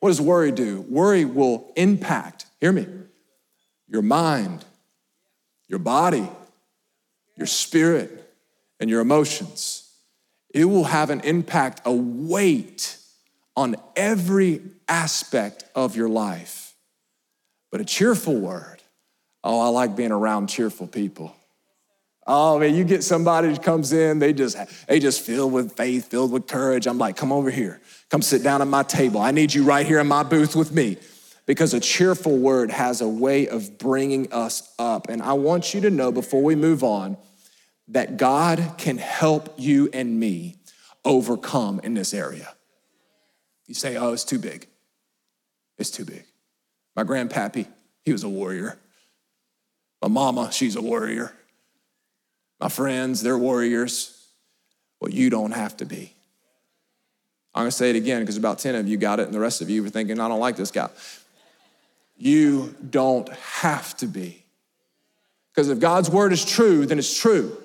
What 0.00 0.10
does 0.10 0.20
worry 0.20 0.52
do? 0.52 0.82
Worry 0.88 1.24
will 1.24 1.72
impact, 1.76 2.46
hear 2.60 2.72
me, 2.72 2.86
your 3.88 4.02
mind, 4.02 4.64
your 5.68 5.78
body, 5.78 6.28
your 7.36 7.46
spirit, 7.46 8.34
and 8.78 8.90
your 8.90 9.00
emotions. 9.00 9.90
It 10.52 10.64
will 10.66 10.84
have 10.84 11.10
an 11.10 11.20
impact, 11.20 11.82
a 11.84 11.92
weight 11.92 12.98
on 13.56 13.76
every 13.94 14.60
aspect 14.88 15.64
of 15.74 15.96
your 15.96 16.08
life. 16.08 16.65
But 17.76 17.82
a 17.82 17.84
cheerful 17.84 18.34
word, 18.34 18.82
oh, 19.44 19.60
I 19.60 19.68
like 19.68 19.96
being 19.96 20.10
around 20.10 20.46
cheerful 20.46 20.86
people. 20.86 21.36
Oh 22.26 22.58
man, 22.58 22.74
you 22.74 22.84
get 22.84 23.04
somebody 23.04 23.50
who 23.50 23.58
comes 23.58 23.92
in, 23.92 24.18
they 24.18 24.32
just 24.32 24.56
they 24.88 24.98
just 24.98 25.20
filled 25.20 25.52
with 25.52 25.76
faith, 25.76 26.08
filled 26.08 26.32
with 26.32 26.46
courage. 26.46 26.86
I'm 26.86 26.96
like, 26.96 27.18
come 27.18 27.32
over 27.32 27.50
here, 27.50 27.82
come 28.08 28.22
sit 28.22 28.42
down 28.42 28.62
at 28.62 28.66
my 28.66 28.82
table. 28.82 29.20
I 29.20 29.30
need 29.30 29.52
you 29.52 29.62
right 29.62 29.84
here 29.84 30.00
in 30.00 30.06
my 30.06 30.22
booth 30.22 30.56
with 30.56 30.72
me 30.72 30.96
because 31.44 31.74
a 31.74 31.80
cheerful 31.80 32.38
word 32.38 32.70
has 32.70 33.02
a 33.02 33.08
way 33.08 33.46
of 33.46 33.76
bringing 33.76 34.32
us 34.32 34.72
up. 34.78 35.10
And 35.10 35.20
I 35.20 35.34
want 35.34 35.74
you 35.74 35.82
to 35.82 35.90
know 35.90 36.10
before 36.10 36.42
we 36.42 36.54
move 36.54 36.82
on 36.82 37.18
that 37.88 38.16
God 38.16 38.76
can 38.78 38.96
help 38.96 39.52
you 39.58 39.90
and 39.92 40.18
me 40.18 40.56
overcome 41.04 41.82
in 41.84 41.92
this 41.92 42.14
area. 42.14 42.54
You 43.66 43.74
say, 43.74 43.98
oh, 43.98 44.14
it's 44.14 44.24
too 44.24 44.38
big. 44.38 44.66
It's 45.76 45.90
too 45.90 46.06
big. 46.06 46.24
My 46.96 47.04
grandpappy, 47.04 47.66
he 48.04 48.12
was 48.12 48.24
a 48.24 48.28
warrior. 48.28 48.78
My 50.02 50.08
mama, 50.08 50.50
she's 50.50 50.76
a 50.76 50.82
warrior. 50.82 51.32
My 52.58 52.68
friends, 52.68 53.22
they're 53.22 53.38
warriors. 53.38 54.12
Well, 55.00 55.10
you 55.10 55.28
don't 55.28 55.52
have 55.52 55.76
to 55.76 55.84
be. 55.84 56.14
I'm 57.54 57.62
gonna 57.62 57.70
say 57.70 57.90
it 57.90 57.96
again 57.96 58.22
because 58.22 58.36
about 58.36 58.58
10 58.58 58.74
of 58.74 58.88
you 58.88 58.96
got 58.96 59.20
it, 59.20 59.26
and 59.26 59.34
the 59.34 59.40
rest 59.40 59.60
of 59.60 59.68
you 59.68 59.82
were 59.82 59.90
thinking, 59.90 60.18
I 60.20 60.28
don't 60.28 60.40
like 60.40 60.56
this 60.56 60.70
guy. 60.70 60.88
You 62.16 62.74
don't 62.88 63.28
have 63.28 63.96
to 63.98 64.06
be. 64.06 64.42
Because 65.54 65.68
if 65.68 65.80
God's 65.80 66.10
word 66.10 66.32
is 66.32 66.44
true, 66.44 66.86
then 66.86 66.98
it's 66.98 67.18
true. 67.18 67.56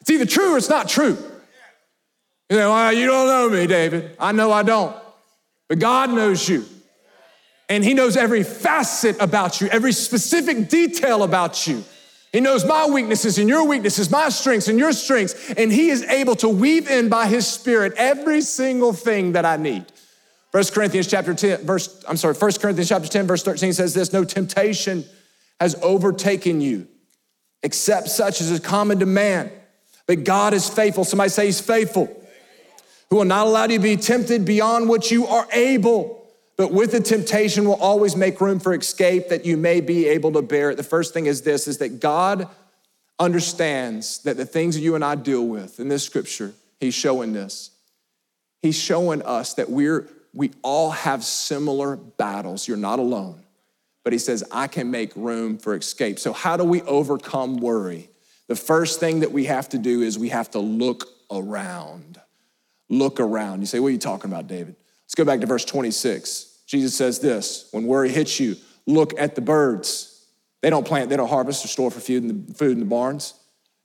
It's 0.00 0.10
either 0.10 0.26
true 0.26 0.54
or 0.54 0.58
it's 0.58 0.68
not 0.68 0.88
true. 0.88 1.16
You 2.48 2.56
know, 2.56 2.70
well, 2.70 2.92
you 2.92 3.06
don't 3.06 3.26
know 3.26 3.48
me, 3.48 3.66
David. 3.66 4.16
I 4.20 4.30
know 4.30 4.52
I 4.52 4.62
don't. 4.62 4.96
But 5.68 5.80
God 5.80 6.10
knows 6.10 6.48
you. 6.48 6.64
And 7.68 7.84
He 7.84 7.94
knows 7.94 8.16
every 8.16 8.42
facet 8.42 9.16
about 9.20 9.60
you, 9.60 9.68
every 9.68 9.92
specific 9.92 10.68
detail 10.68 11.22
about 11.22 11.66
you. 11.66 11.84
He 12.32 12.40
knows 12.40 12.64
my 12.64 12.86
weaknesses 12.86 13.38
and 13.38 13.48
your 13.48 13.66
weaknesses, 13.66 14.10
my 14.10 14.28
strengths 14.28 14.68
and 14.68 14.78
your 14.78 14.92
strengths. 14.92 15.52
And 15.52 15.72
He 15.72 15.88
is 15.88 16.02
able 16.04 16.36
to 16.36 16.48
weave 16.48 16.88
in 16.88 17.08
by 17.08 17.26
His 17.26 17.46
Spirit 17.46 17.94
every 17.96 18.40
single 18.40 18.92
thing 18.92 19.32
that 19.32 19.44
I 19.44 19.56
need. 19.56 19.86
1 20.52 20.64
Corinthians 20.72 21.06
chapter 21.06 21.34
10, 21.34 21.66
verse, 21.66 22.04
I'm 22.08 22.16
sorry, 22.16 22.34
1 22.34 22.52
Corinthians 22.60 22.88
chapter 22.88 23.08
10, 23.08 23.26
verse 23.26 23.42
13 23.42 23.72
says 23.72 23.94
this 23.94 24.12
no 24.12 24.24
temptation 24.24 25.04
has 25.60 25.74
overtaken 25.82 26.60
you, 26.60 26.86
except 27.62 28.08
such 28.08 28.40
as 28.40 28.50
is 28.50 28.60
common 28.60 29.00
to 29.00 29.06
man. 29.06 29.50
But 30.06 30.24
God 30.24 30.54
is 30.54 30.68
faithful. 30.68 31.04
Somebody 31.04 31.30
say 31.30 31.46
he's 31.46 31.60
faithful. 31.60 32.08
Who 33.10 33.16
will 33.16 33.24
not 33.24 33.46
allow 33.46 33.64
you 33.64 33.76
to 33.76 33.82
be 33.82 33.96
tempted 33.96 34.44
beyond 34.44 34.88
what 34.88 35.10
you 35.10 35.26
are 35.26 35.46
able, 35.52 36.15
but 36.56 36.72
with 36.72 36.92
the 36.92 37.00
temptation 37.00 37.64
we'll 37.64 37.74
always 37.74 38.16
make 38.16 38.40
room 38.40 38.58
for 38.58 38.74
escape 38.74 39.28
that 39.28 39.44
you 39.44 39.56
may 39.56 39.80
be 39.80 40.06
able 40.06 40.32
to 40.32 40.42
bear 40.42 40.70
it. 40.70 40.76
The 40.76 40.82
first 40.82 41.12
thing 41.12 41.26
is 41.26 41.42
this 41.42 41.68
is 41.68 41.78
that 41.78 42.00
God 42.00 42.48
understands 43.18 44.18
that 44.22 44.36
the 44.36 44.46
things 44.46 44.74
that 44.74 44.82
you 44.82 44.94
and 44.94 45.04
I 45.04 45.14
deal 45.14 45.46
with 45.46 45.80
in 45.80 45.88
this 45.88 46.04
scripture, 46.04 46.52
he's 46.80 46.94
showing 46.94 47.32
this. 47.32 47.70
He's 48.62 48.78
showing 48.78 49.22
us 49.22 49.54
that 49.54 49.70
we're 49.70 50.08
we 50.36 50.52
all 50.62 50.90
have 50.90 51.24
similar 51.24 51.96
battles. 51.96 52.68
You're 52.68 52.76
not 52.76 52.98
alone. 52.98 53.42
But 54.04 54.12
he 54.12 54.18
says, 54.18 54.44
I 54.52 54.68
can 54.68 54.90
make 54.90 55.16
room 55.16 55.56
for 55.58 55.74
escape. 55.74 56.18
So, 56.18 56.32
how 56.32 56.56
do 56.56 56.62
we 56.62 56.82
overcome 56.82 57.56
worry? 57.56 58.10
The 58.46 58.54
first 58.54 59.00
thing 59.00 59.20
that 59.20 59.32
we 59.32 59.46
have 59.46 59.68
to 59.70 59.78
do 59.78 60.02
is 60.02 60.18
we 60.18 60.28
have 60.28 60.50
to 60.52 60.60
look 60.60 61.08
around. 61.30 62.20
Look 62.88 63.18
around. 63.18 63.60
You 63.60 63.66
say, 63.66 63.80
What 63.80 63.88
are 63.88 63.92
you 63.92 63.98
talking 63.98 64.30
about, 64.30 64.46
David? 64.46 64.76
Go 65.16 65.24
back 65.24 65.40
to 65.40 65.46
verse 65.46 65.64
26. 65.64 66.60
Jesus 66.66 66.94
says 66.94 67.18
this 67.18 67.68
When 67.72 67.86
worry 67.86 68.10
hits 68.10 68.38
you, 68.38 68.56
look 68.86 69.18
at 69.18 69.34
the 69.34 69.40
birds. 69.40 70.12
They 70.62 70.70
don't 70.70 70.86
plant, 70.86 71.10
they 71.10 71.16
don't 71.16 71.28
harvest 71.28 71.64
or 71.64 71.68
store 71.68 71.90
for 71.90 72.00
food 72.00 72.24
in 72.24 72.46
the, 72.46 72.54
food 72.54 72.72
in 72.72 72.80
the 72.80 72.86
barns. 72.86 73.34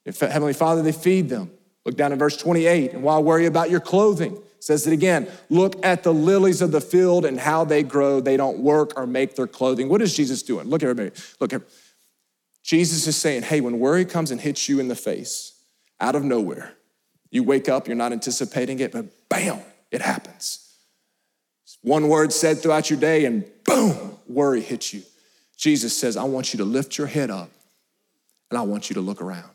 If 0.06 0.20
Heavenly 0.20 0.54
Father, 0.54 0.82
they 0.82 0.92
feed 0.92 1.30
them. 1.30 1.52
Look 1.86 1.96
down 1.96 2.12
at 2.12 2.20
verse 2.20 2.38
28. 2.38 2.94
And 2.94 3.04
why 3.04 3.18
worry 3.20 3.46
about 3.46 3.70
your 3.70 3.80
clothing? 3.80 4.38
says 4.62 4.86
it 4.86 4.94
again 4.94 5.28
look 5.50 5.84
at 5.84 6.04
the 6.04 6.14
lilies 6.14 6.62
of 6.62 6.72
the 6.72 6.80
field 6.80 7.26
and 7.26 7.40
how 7.40 7.66
they 7.66 7.82
grow 7.84 8.22
they 8.22 8.38
don't 8.38 8.60
work 8.60 8.94
or 8.96 9.08
make 9.08 9.36
their 9.36 9.48
clothing 9.48 9.90
what 9.90 10.02
is 10.02 10.16
jesus 10.16 10.44
doing 10.44 10.68
look 10.68 10.84
at 10.84 10.90
everybody 10.90 11.20
look 11.40 11.52
at 11.52 11.62
jesus 12.64 13.08
is 13.08 13.18
saying 13.18 13.42
hey 13.42 13.60
when 13.60 13.80
worry 13.80 14.06
comes 14.06 14.32
and 14.32 14.40
hits 14.40 14.70
you 14.70 14.80
in 14.80 14.88
the 14.88 14.96
face 14.96 15.54
out 16.00 16.16
of 16.16 16.24
nowhere 16.24 16.74
you 17.32 17.44
wake 17.44 17.68
up 17.68 17.88
you're 17.88 17.98
not 17.98 18.12
anticipating 18.12 18.80
it 18.80 18.92
but 18.92 19.06
bam 19.30 19.60
it 19.90 20.02
happens 20.02 20.61
one 21.82 22.08
word 22.08 22.32
said 22.32 22.60
throughout 22.60 22.90
your 22.90 23.00
day 23.00 23.26
and 23.26 23.46
boom 23.66 24.18
worry 24.28 24.62
hits 24.62 24.94
you 24.94 25.02
jesus 25.58 25.96
says 25.96 26.18
i 26.18 26.24
want 26.24 26.54
you 26.54 26.58
to 26.58 26.66
lift 26.66 26.98
your 26.98 27.08
head 27.08 27.30
up 27.30 27.50
and 28.50 28.58
i 28.58 28.62
want 28.62 28.90
you 28.90 28.94
to 28.94 29.02
look 29.02 29.22
around 29.22 29.50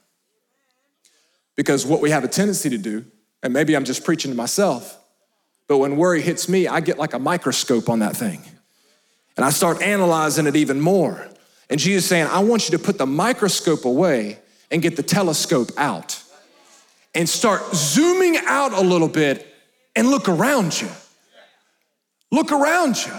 because 1.56 1.86
what 1.86 2.00
we 2.00 2.10
have 2.10 2.24
a 2.24 2.28
tendency 2.28 2.70
to 2.70 2.78
do 2.78 3.04
and 3.46 3.52
maybe 3.52 3.76
I'm 3.76 3.84
just 3.84 4.04
preaching 4.04 4.32
to 4.32 4.36
myself, 4.36 4.98
but 5.68 5.78
when 5.78 5.96
worry 5.96 6.20
hits 6.20 6.48
me, 6.48 6.66
I 6.66 6.80
get 6.80 6.98
like 6.98 7.14
a 7.14 7.18
microscope 7.20 7.88
on 7.88 8.00
that 8.00 8.16
thing. 8.16 8.42
And 9.36 9.44
I 9.44 9.50
start 9.50 9.82
analyzing 9.82 10.48
it 10.48 10.56
even 10.56 10.80
more. 10.80 11.28
And 11.70 11.78
Jesus 11.78 12.08
saying, 12.08 12.26
I 12.26 12.40
want 12.40 12.68
you 12.68 12.76
to 12.76 12.82
put 12.82 12.98
the 12.98 13.06
microscope 13.06 13.84
away 13.84 14.40
and 14.70 14.82
get 14.82 14.96
the 14.96 15.02
telescope 15.02 15.70
out 15.76 16.20
and 17.14 17.28
start 17.28 17.62
zooming 17.72 18.36
out 18.46 18.72
a 18.72 18.80
little 18.80 19.08
bit 19.08 19.46
and 19.94 20.08
look 20.08 20.28
around 20.28 20.80
you. 20.80 20.88
Look 22.36 22.52
around 22.52 23.02
you. 23.02 23.14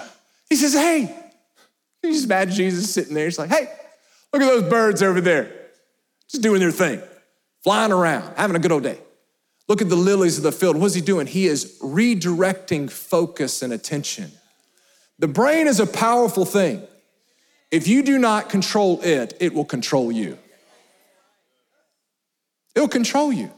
He 0.48 0.56
says, 0.56 0.74
Hey, 0.74 1.08
can 1.08 2.12
you 2.12 2.14
just 2.14 2.26
imagine 2.26 2.54
Jesus 2.54 2.94
sitting 2.94 3.16
there. 3.16 3.26
He's 3.26 3.40
like, 3.40 3.50
Hey, 3.50 3.68
look 4.32 4.44
at 4.44 4.48
those 4.48 4.70
birds 4.70 5.02
over 5.02 5.20
there, 5.20 5.52
just 6.30 6.44
doing 6.44 6.60
their 6.60 6.70
thing, 6.70 7.02
flying 7.64 7.92
around, 7.92 8.32
having 8.38 8.56
a 8.56 8.60
good 8.60 8.72
old 8.72 8.84
day. 8.84 9.00
Look 9.68 9.82
at 9.82 9.90
the 9.90 9.96
lilies 9.96 10.38
of 10.38 10.44
the 10.44 10.52
field. 10.52 10.78
What's 10.78 10.94
he 10.94 11.02
doing? 11.02 11.26
He 11.26 11.48
is 11.48 11.80
redirecting 11.82 12.92
focus 12.92 13.64
and 13.64 13.74
attention. 13.74 14.32
The 15.18 15.28
brain 15.28 15.66
is 15.66 15.80
a 15.80 15.88
powerful 15.88 16.46
thing. 16.46 16.84
If 17.72 17.88
you 17.88 18.04
do 18.04 18.20
not 18.20 18.50
control 18.50 19.02
it, 19.02 19.36
it 19.40 19.52
will 19.52 19.66
control 19.66 20.12
you. 20.12 20.38
It'll 22.76 22.88
control 22.88 23.34
you. 23.34 23.52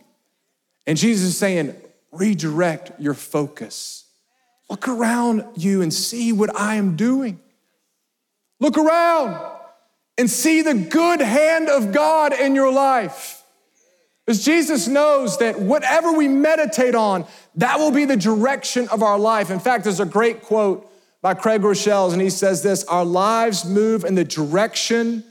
And 0.87 0.97
Jesus 0.97 1.31
is 1.31 1.37
saying, 1.37 1.75
redirect 2.13 2.93
your 3.01 3.13
focus. 3.13 4.08
Look 4.69 4.87
around 4.87 5.43
you 5.55 5.81
and 5.81 5.93
see 5.93 6.31
what 6.31 6.55
I 6.55 6.75
am 6.75 6.95
doing. 6.95 7.39
Look 8.59 8.77
around 8.77 9.39
and 10.17 10.29
see 10.29 10.61
the 10.61 10.73
good 10.73 11.21
hand 11.21 11.69
of 11.69 11.91
God 11.91 12.33
in 12.33 12.53
your 12.53 12.71
life. 12.71 13.41
Because 14.25 14.45
Jesus 14.45 14.87
knows 14.87 15.39
that 15.39 15.59
whatever 15.59 16.11
we 16.11 16.27
meditate 16.27 16.93
on, 16.93 17.25
that 17.55 17.79
will 17.79 17.89
be 17.89 18.05
the 18.05 18.17
direction 18.17 18.87
of 18.89 19.01
our 19.01 19.17
life. 19.17 19.49
In 19.49 19.59
fact, 19.59 19.85
there's 19.85 19.99
a 19.99 20.05
great 20.05 20.43
quote 20.43 20.87
by 21.21 21.33
Craig 21.33 21.61
Groeschel, 21.61 22.13
and 22.13 22.21
he 22.21 22.29
says 22.29 22.61
this 22.61 22.83
Our 22.83 23.05
lives 23.05 23.65
move 23.65 24.05
in 24.05 24.13
the 24.13 24.23
direction 24.23 25.23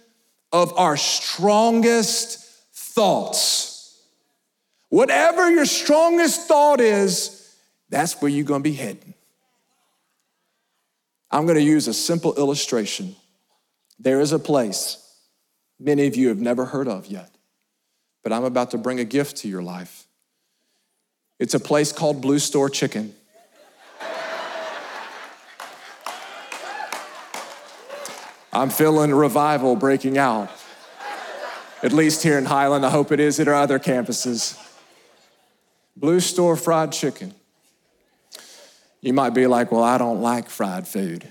of 0.53 0.77
our 0.77 0.97
strongest 0.97 2.45
thoughts. 2.73 4.03
Whatever 4.89 5.51
your 5.51 5.67
strongest 5.67 6.49
thought 6.49 6.81
is, 6.81 7.55
that's 7.91 8.21
where 8.21 8.31
you're 8.31 8.45
gonna 8.45 8.65
be 8.65 8.73
heading. 8.73 9.15
I'm 11.31 11.45
going 11.45 11.59
to 11.59 11.63
use 11.63 11.89
a 11.89 11.95
simple 11.95 12.35
illustration. 12.37 13.15
There 13.99 14.21
is 14.21 14.33
a 14.33 14.39
place 14.39 15.05
many 15.81 16.07
of 16.07 16.17
you 16.17 16.29
have 16.29 16.41
never 16.41 16.65
heard 16.65 16.89
of 16.89 17.07
yet, 17.07 17.31
but 18.23 18.33
I'm 18.33 18.45
about 18.45 18.73
to 18.73 18.79
bring 18.79 18.99
a 19.01 19.05
gift 19.05 19.39
to 19.39 19.49
your 19.49 19.63
life. 19.63 20.07
It's 21.39 21.55
a 21.55 21.61
place 21.61 21.93
called 21.93 22.21
Blue 22.21 22.39
Store 22.39 22.69
Chicken. 22.69 23.15
I'm 28.53 28.71
feeling 28.71 29.15
revival 29.15 29.77
breaking 29.77 30.19
out, 30.19 30.51
at 31.83 31.93
least 31.93 32.25
here 32.25 32.39
in 32.39 32.45
Highland. 32.45 32.85
I 32.85 32.91
hope 32.91 33.13
it 33.13 33.21
is 33.21 33.39
at 33.39 33.47
our 33.47 33.55
other 33.55 33.79
campuses. 33.79 34.59
Blue 35.97 36.19
Store 36.19 36.57
Fried 36.57 36.91
Chicken. 36.91 37.35
You 39.01 39.13
might 39.13 39.31
be 39.31 39.47
like, 39.47 39.71
well, 39.71 39.83
I 39.83 39.99
don't 39.99 40.21
like 40.21 40.49
fried 40.49 40.89
food. 40.89 41.29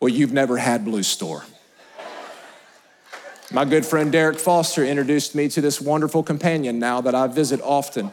Well, 0.00 0.08
you've 0.08 0.32
never 0.32 0.56
had 0.56 0.84
Blue 0.84 1.02
Store. 1.02 1.44
My 3.52 3.64
good 3.64 3.84
friend 3.84 4.10
Derek 4.10 4.38
Foster 4.38 4.84
introduced 4.84 5.34
me 5.34 5.48
to 5.48 5.60
this 5.60 5.80
wonderful 5.80 6.22
companion 6.22 6.78
now 6.78 7.00
that 7.00 7.14
I 7.14 7.26
visit 7.26 7.60
often. 7.62 8.12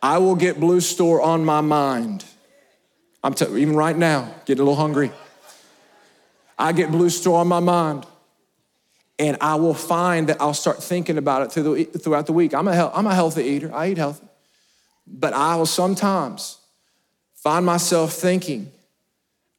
I 0.00 0.18
will 0.18 0.34
get 0.34 0.58
Blue 0.58 0.80
Store 0.80 1.20
on 1.20 1.44
my 1.44 1.60
mind. 1.60 2.24
I'm 3.22 3.34
t- 3.34 3.44
even 3.44 3.76
right 3.76 3.96
now, 3.96 4.34
getting 4.46 4.62
a 4.62 4.64
little 4.64 4.80
hungry. 4.80 5.12
I 6.58 6.72
get 6.72 6.90
Blue 6.90 7.10
Store 7.10 7.40
on 7.40 7.48
my 7.48 7.60
mind, 7.60 8.06
and 9.18 9.36
I 9.40 9.56
will 9.56 9.74
find 9.74 10.28
that 10.28 10.40
I'll 10.40 10.54
start 10.54 10.82
thinking 10.82 11.18
about 11.18 11.42
it 11.42 11.52
through 11.52 11.74
the, 11.74 11.84
throughout 11.98 12.26
the 12.26 12.32
week. 12.32 12.54
I'm 12.54 12.66
a, 12.68 12.90
I'm 12.94 13.06
a 13.06 13.14
healthy 13.14 13.44
eater, 13.44 13.72
I 13.74 13.90
eat 13.90 13.98
healthy. 13.98 14.26
But 15.06 15.34
I 15.34 15.56
will 15.56 15.66
sometimes 15.66 16.58
find 17.42 17.66
myself 17.66 18.12
thinking 18.12 18.70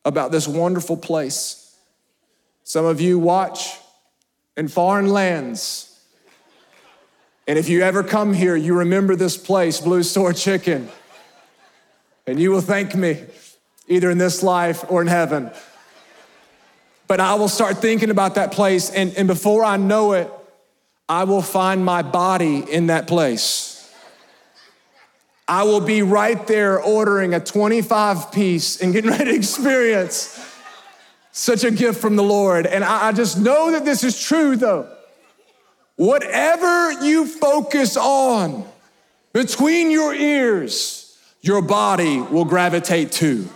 about 0.06 0.32
this 0.32 0.48
wonderful 0.48 0.96
place. 0.96 1.76
Some 2.64 2.86
of 2.86 3.02
you 3.02 3.20
watch 3.20 3.78
in 4.56 4.70
foreign 4.70 5.10
lands. 5.10 5.90
And 7.46 7.60
if 7.60 7.68
you 7.68 7.82
ever 7.82 8.02
come 8.04 8.34
here, 8.34 8.56
you 8.56 8.74
remember 8.74 9.18
this 9.18 9.36
place, 9.36 9.82
Blue 9.82 10.02
Store 10.04 10.32
Chicken. 10.32 10.88
And 12.26 12.40
you 12.40 12.52
will 12.52 12.62
thank 12.62 12.96
me 12.96 13.22
either 13.90 14.10
in 14.10 14.18
this 14.18 14.42
life 14.42 14.86
or 14.90 15.02
in 15.02 15.08
heaven. 15.08 15.52
But 17.08 17.20
I 17.20 17.34
will 17.34 17.50
start 17.50 17.80
thinking 17.80 18.10
about 18.10 18.36
that 18.36 18.54
place, 18.54 18.90
and, 18.90 19.14
and 19.18 19.28
before 19.28 19.66
I 19.66 19.76
know 19.76 20.14
it, 20.14 20.32
I 21.10 21.26
will 21.26 21.42
find 21.42 21.84
my 21.84 22.02
body 22.02 22.60
in 22.60 22.88
that 22.88 23.08
place. 23.08 23.73
I 25.48 25.64
will 25.64 25.82
be 25.82 26.02
right 26.02 26.46
there 26.48 26.82
ordering 26.82 27.34
a 27.34 27.40
25 27.40 28.32
piece 28.32 28.82
and 28.82 28.94
getting 28.94 29.12
ready 29.12 29.26
to 29.26 29.36
experience 29.36 30.40
such 31.32 31.64
a 31.64 31.72
gift 31.72 32.00
from 32.00 32.16
the 32.16 32.24
Lord. 32.24 32.66
And 32.66 32.84
I, 32.84 33.08
I 33.08 33.12
just 33.12 33.38
know 33.38 33.72
that 33.72 33.84
this 33.84 34.04
is 34.04 34.22
true 34.22 34.56
though. 34.56 34.90
Whatever 35.96 36.94
you 37.04 37.28
focus 37.28 37.98
on 37.98 38.66
between 39.34 39.92
your 39.92 40.14
ears, 40.14 41.18
your 41.42 41.62
body 41.62 42.20
will 42.20 42.46
gravitate 42.46 43.12
to. 43.14 43.48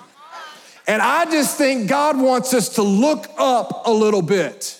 And 0.87 1.01
I 1.01 1.25
just 1.25 1.57
think 1.57 1.89
God 1.89 2.19
wants 2.19 2.53
us 2.53 2.69
to 2.75 2.83
look 2.83 3.27
up 3.37 3.85
a 3.85 3.91
little 3.91 4.21
bit. 4.21 4.79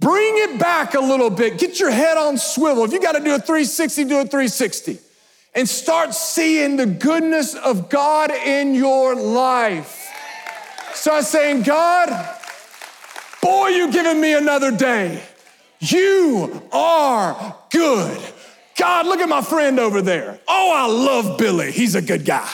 Bring 0.00 0.34
it 0.36 0.58
back 0.58 0.94
a 0.94 1.00
little 1.00 1.30
bit. 1.30 1.58
Get 1.58 1.80
your 1.80 1.90
head 1.90 2.16
on 2.16 2.36
swivel. 2.38 2.84
If 2.84 2.92
you 2.92 3.00
got 3.00 3.12
to 3.12 3.20
do 3.20 3.34
a 3.34 3.38
360, 3.38 4.04
do 4.04 4.18
a 4.18 4.24
360. 4.24 4.98
And 5.56 5.68
start 5.68 6.14
seeing 6.14 6.76
the 6.76 6.86
goodness 6.86 7.54
of 7.54 7.88
God 7.88 8.30
in 8.30 8.74
your 8.74 9.16
life. 9.16 10.06
Start 10.92 11.24
saying, 11.24 11.62
God, 11.62 12.10
boy, 13.42 13.68
you 13.68 13.90
giving 13.90 14.20
me 14.20 14.34
another 14.34 14.70
day. 14.70 15.22
You 15.80 16.62
are 16.72 17.56
good. 17.70 18.20
God, 18.76 19.06
look 19.06 19.20
at 19.20 19.28
my 19.28 19.40
friend 19.40 19.80
over 19.80 20.02
there. 20.02 20.38
Oh, 20.46 20.72
I 20.74 20.86
love 20.92 21.38
Billy. 21.38 21.72
He's 21.72 21.94
a 21.94 22.02
good 22.02 22.26
guy. 22.26 22.50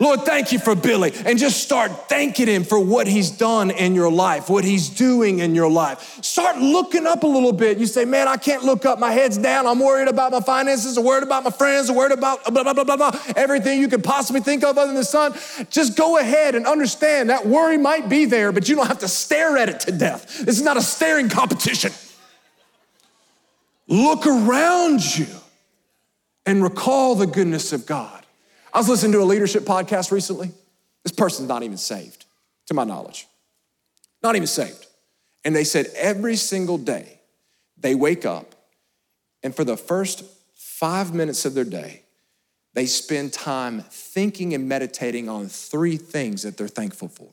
Lord, 0.00 0.22
thank 0.22 0.50
you 0.50 0.58
for 0.58 0.74
Billy. 0.74 1.12
And 1.26 1.38
just 1.38 1.62
start 1.62 2.08
thanking 2.08 2.46
him 2.48 2.64
for 2.64 2.80
what 2.80 3.06
he's 3.06 3.30
done 3.30 3.70
in 3.70 3.94
your 3.94 4.10
life, 4.10 4.48
what 4.48 4.64
he's 4.64 4.88
doing 4.88 5.40
in 5.40 5.54
your 5.54 5.70
life. 5.70 6.24
Start 6.24 6.56
looking 6.56 7.06
up 7.06 7.22
a 7.22 7.26
little 7.26 7.52
bit. 7.52 7.76
You 7.76 7.86
say, 7.86 8.06
man, 8.06 8.26
I 8.26 8.38
can't 8.38 8.64
look 8.64 8.86
up. 8.86 8.98
My 8.98 9.12
head's 9.12 9.36
down. 9.36 9.66
I'm 9.66 9.78
worried 9.78 10.08
about 10.08 10.32
my 10.32 10.40
finances, 10.40 10.96
I'm 10.96 11.04
worried 11.04 11.22
about 11.22 11.44
my 11.44 11.50
friends, 11.50 11.90
I'm 11.90 11.96
worried 11.96 12.12
about 12.12 12.42
blah, 12.44 12.62
blah, 12.62 12.72
blah, 12.72 12.84
blah, 12.84 12.96
blah. 12.96 13.12
Everything 13.36 13.78
you 13.78 13.88
could 13.88 14.02
possibly 14.02 14.40
think 14.40 14.64
of 14.64 14.78
other 14.78 14.86
than 14.86 14.96
the 14.96 15.04
sun. 15.04 15.34
Just 15.68 15.96
go 15.96 16.16
ahead 16.16 16.54
and 16.54 16.66
understand 16.66 17.28
that 17.28 17.46
worry 17.46 17.76
might 17.76 18.08
be 18.08 18.24
there, 18.24 18.52
but 18.52 18.70
you 18.70 18.76
don't 18.76 18.86
have 18.86 19.00
to 19.00 19.08
stare 19.08 19.58
at 19.58 19.68
it 19.68 19.80
to 19.80 19.92
death. 19.92 20.38
This 20.38 20.56
is 20.56 20.62
not 20.62 20.78
a 20.78 20.82
staring 20.82 21.28
competition. 21.28 21.92
Look 23.86 24.26
around 24.26 25.18
you 25.18 25.26
and 26.46 26.62
recall 26.62 27.16
the 27.16 27.26
goodness 27.26 27.74
of 27.74 27.84
God. 27.84 28.19
I 28.72 28.78
was 28.78 28.88
listening 28.88 29.12
to 29.12 29.22
a 29.22 29.24
leadership 29.24 29.64
podcast 29.64 30.12
recently. 30.12 30.52
This 31.02 31.12
person's 31.12 31.48
not 31.48 31.62
even 31.62 31.76
saved, 31.76 32.26
to 32.66 32.74
my 32.74 32.84
knowledge. 32.84 33.26
Not 34.22 34.36
even 34.36 34.46
saved. 34.46 34.86
And 35.44 35.56
they 35.56 35.64
said 35.64 35.86
every 35.96 36.36
single 36.36 36.78
day 36.78 37.20
they 37.76 37.94
wake 37.94 38.24
up, 38.24 38.54
and 39.42 39.54
for 39.54 39.64
the 39.64 39.76
first 39.76 40.22
five 40.54 41.14
minutes 41.14 41.44
of 41.44 41.54
their 41.54 41.64
day, 41.64 42.02
they 42.74 42.86
spend 42.86 43.32
time 43.32 43.82
thinking 43.90 44.54
and 44.54 44.68
meditating 44.68 45.28
on 45.28 45.48
three 45.48 45.96
things 45.96 46.42
that 46.42 46.56
they're 46.56 46.68
thankful 46.68 47.08
for. 47.08 47.30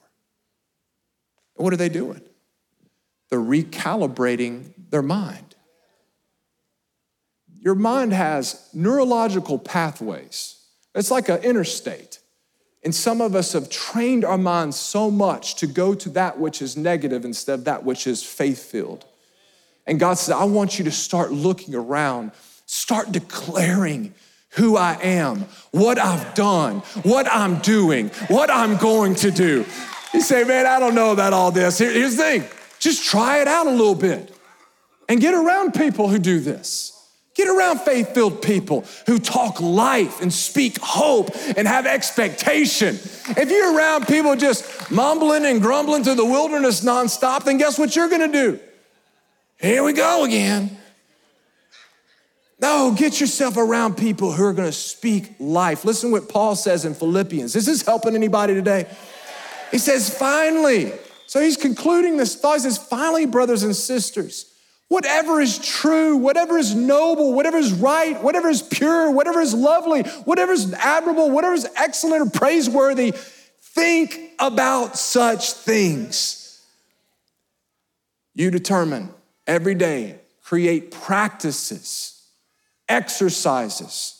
what 1.55 1.73
are 1.73 1.77
they 1.77 1.89
doing? 1.89 2.21
They're 3.29 3.39
recalibrating 3.39 4.71
their 4.89 5.01
mind. 5.01 5.55
Your 7.59 7.75
mind 7.75 8.13
has 8.13 8.69
neurological 8.73 9.59
pathways 9.59 10.56
it's 10.99 11.11
like 11.11 11.29
an 11.29 11.43
interstate. 11.43 12.19
And 12.83 12.93
some 12.93 13.21
of 13.21 13.35
us 13.35 13.53
have 13.53 13.69
trained 13.69 14.23
our 14.23 14.37
minds 14.37 14.77
so 14.77 15.11
much 15.11 15.55
to 15.55 15.67
go 15.67 15.93
to 15.95 16.09
that 16.11 16.39
which 16.39 16.61
is 16.61 16.77
negative 16.77 17.25
instead 17.25 17.59
of 17.59 17.65
that 17.65 17.83
which 17.83 18.07
is 18.07 18.23
faith 18.23 18.63
filled. 18.63 19.05
And 19.85 19.99
God 19.99 20.17
says, 20.17 20.35
I 20.35 20.43
want 20.43 20.77
you 20.77 20.85
to 20.85 20.91
start 20.91 21.31
looking 21.31 21.75
around, 21.75 22.31
start 22.65 23.11
declaring 23.11 24.13
who 24.51 24.77
I 24.77 24.97
am, 25.01 25.45
what 25.71 25.99
I've 25.99 26.33
done, 26.33 26.79
what 27.03 27.27
I'm 27.31 27.59
doing, 27.59 28.09
what 28.27 28.49
I'm 28.49 28.77
going 28.77 29.15
to 29.15 29.31
do. 29.31 29.65
You 30.13 30.21
say, 30.21 30.43
man, 30.43 30.65
I 30.65 30.79
don't 30.79 30.95
know 30.95 31.11
about 31.11 31.33
all 31.33 31.51
this. 31.51 31.77
here's 31.79 32.15
the 32.15 32.23
thing 32.23 32.43
just 32.79 33.03
try 33.03 33.39
it 33.39 33.47
out 33.47 33.67
a 33.67 33.71
little 33.71 33.95
bit 33.95 34.35
and 35.09 35.19
get 35.19 35.33
around 35.33 35.73
people 35.73 36.09
who 36.09 36.19
do 36.19 36.39
this. 36.39 36.96
Get 37.37 37.47
around 37.47 37.81
faith 37.81 38.15
filled 38.15 38.41
people 38.41 38.83
who 39.05 39.19
talk 39.19 39.61
life 39.61 40.21
and 40.23 40.33
speak 40.33 40.79
hope 40.79 41.29
and 41.55 41.67
have 41.67 41.85
expectation. 41.85 42.95
If 42.95 43.51
you're 43.51 43.77
around 43.77 44.07
people 44.07 44.35
just 44.35 44.89
mumbling 44.89 45.45
and 45.45 45.61
grumbling 45.61 46.03
through 46.03 46.15
the 46.15 46.25
wilderness 46.25 46.83
nonstop, 46.83 47.43
then 47.43 47.59
guess 47.59 47.77
what 47.77 47.95
you're 47.95 48.09
gonna 48.09 48.31
do? 48.31 48.59
Here 49.61 49.83
we 49.83 49.93
go 49.93 50.25
again. 50.25 50.79
No, 52.59 52.95
get 52.97 53.21
yourself 53.21 53.55
around 53.55 53.97
people 53.97 54.31
who 54.31 54.43
are 54.43 54.53
gonna 54.53 54.71
speak 54.71 55.35
life. 55.39 55.85
Listen 55.85 56.09
what 56.09 56.29
Paul 56.29 56.55
says 56.55 56.85
in 56.85 56.95
Philippians. 56.95 57.55
Is 57.55 57.67
this 57.67 57.83
helping 57.83 58.15
anybody 58.15 58.55
today? 58.55 58.87
He 59.69 59.77
says, 59.77 60.09
finally. 60.09 60.91
So 61.27 61.39
he's 61.39 61.57
concluding 61.57 62.17
this 62.17 62.35
thought. 62.35 62.55
He 62.55 62.59
says, 62.61 62.79
finally, 62.79 63.27
brothers 63.27 63.61
and 63.61 63.75
sisters 63.75 64.46
Whatever 64.89 65.41
is 65.41 65.59
true, 65.59 66.15
whatever 66.15 66.57
is 66.57 66.73
noble, 66.73 67.33
whatever 67.33 67.57
is 67.57 67.73
right, 67.73 68.21
whatever 68.23 68.47
is 68.47 68.61
pure, 68.61 69.11
whatever 69.11 69.41
is 69.41 69.53
lovely, 69.53 70.03
whatever 70.23 70.53
is 70.53 70.73
admirable, 70.73 71.29
whatever 71.29 71.53
is 71.53 71.67
excellent 71.75 72.21
or 72.21 72.29
praiseworthy, 72.29 73.11
think 73.61 74.31
about 74.39 74.97
such 74.97 75.51
things. 75.51 76.65
You 78.33 78.49
determine 78.49 79.09
every 79.45 79.75
day, 79.75 80.19
create 80.41 80.91
practices, 80.91 82.23
exercises 82.87 84.17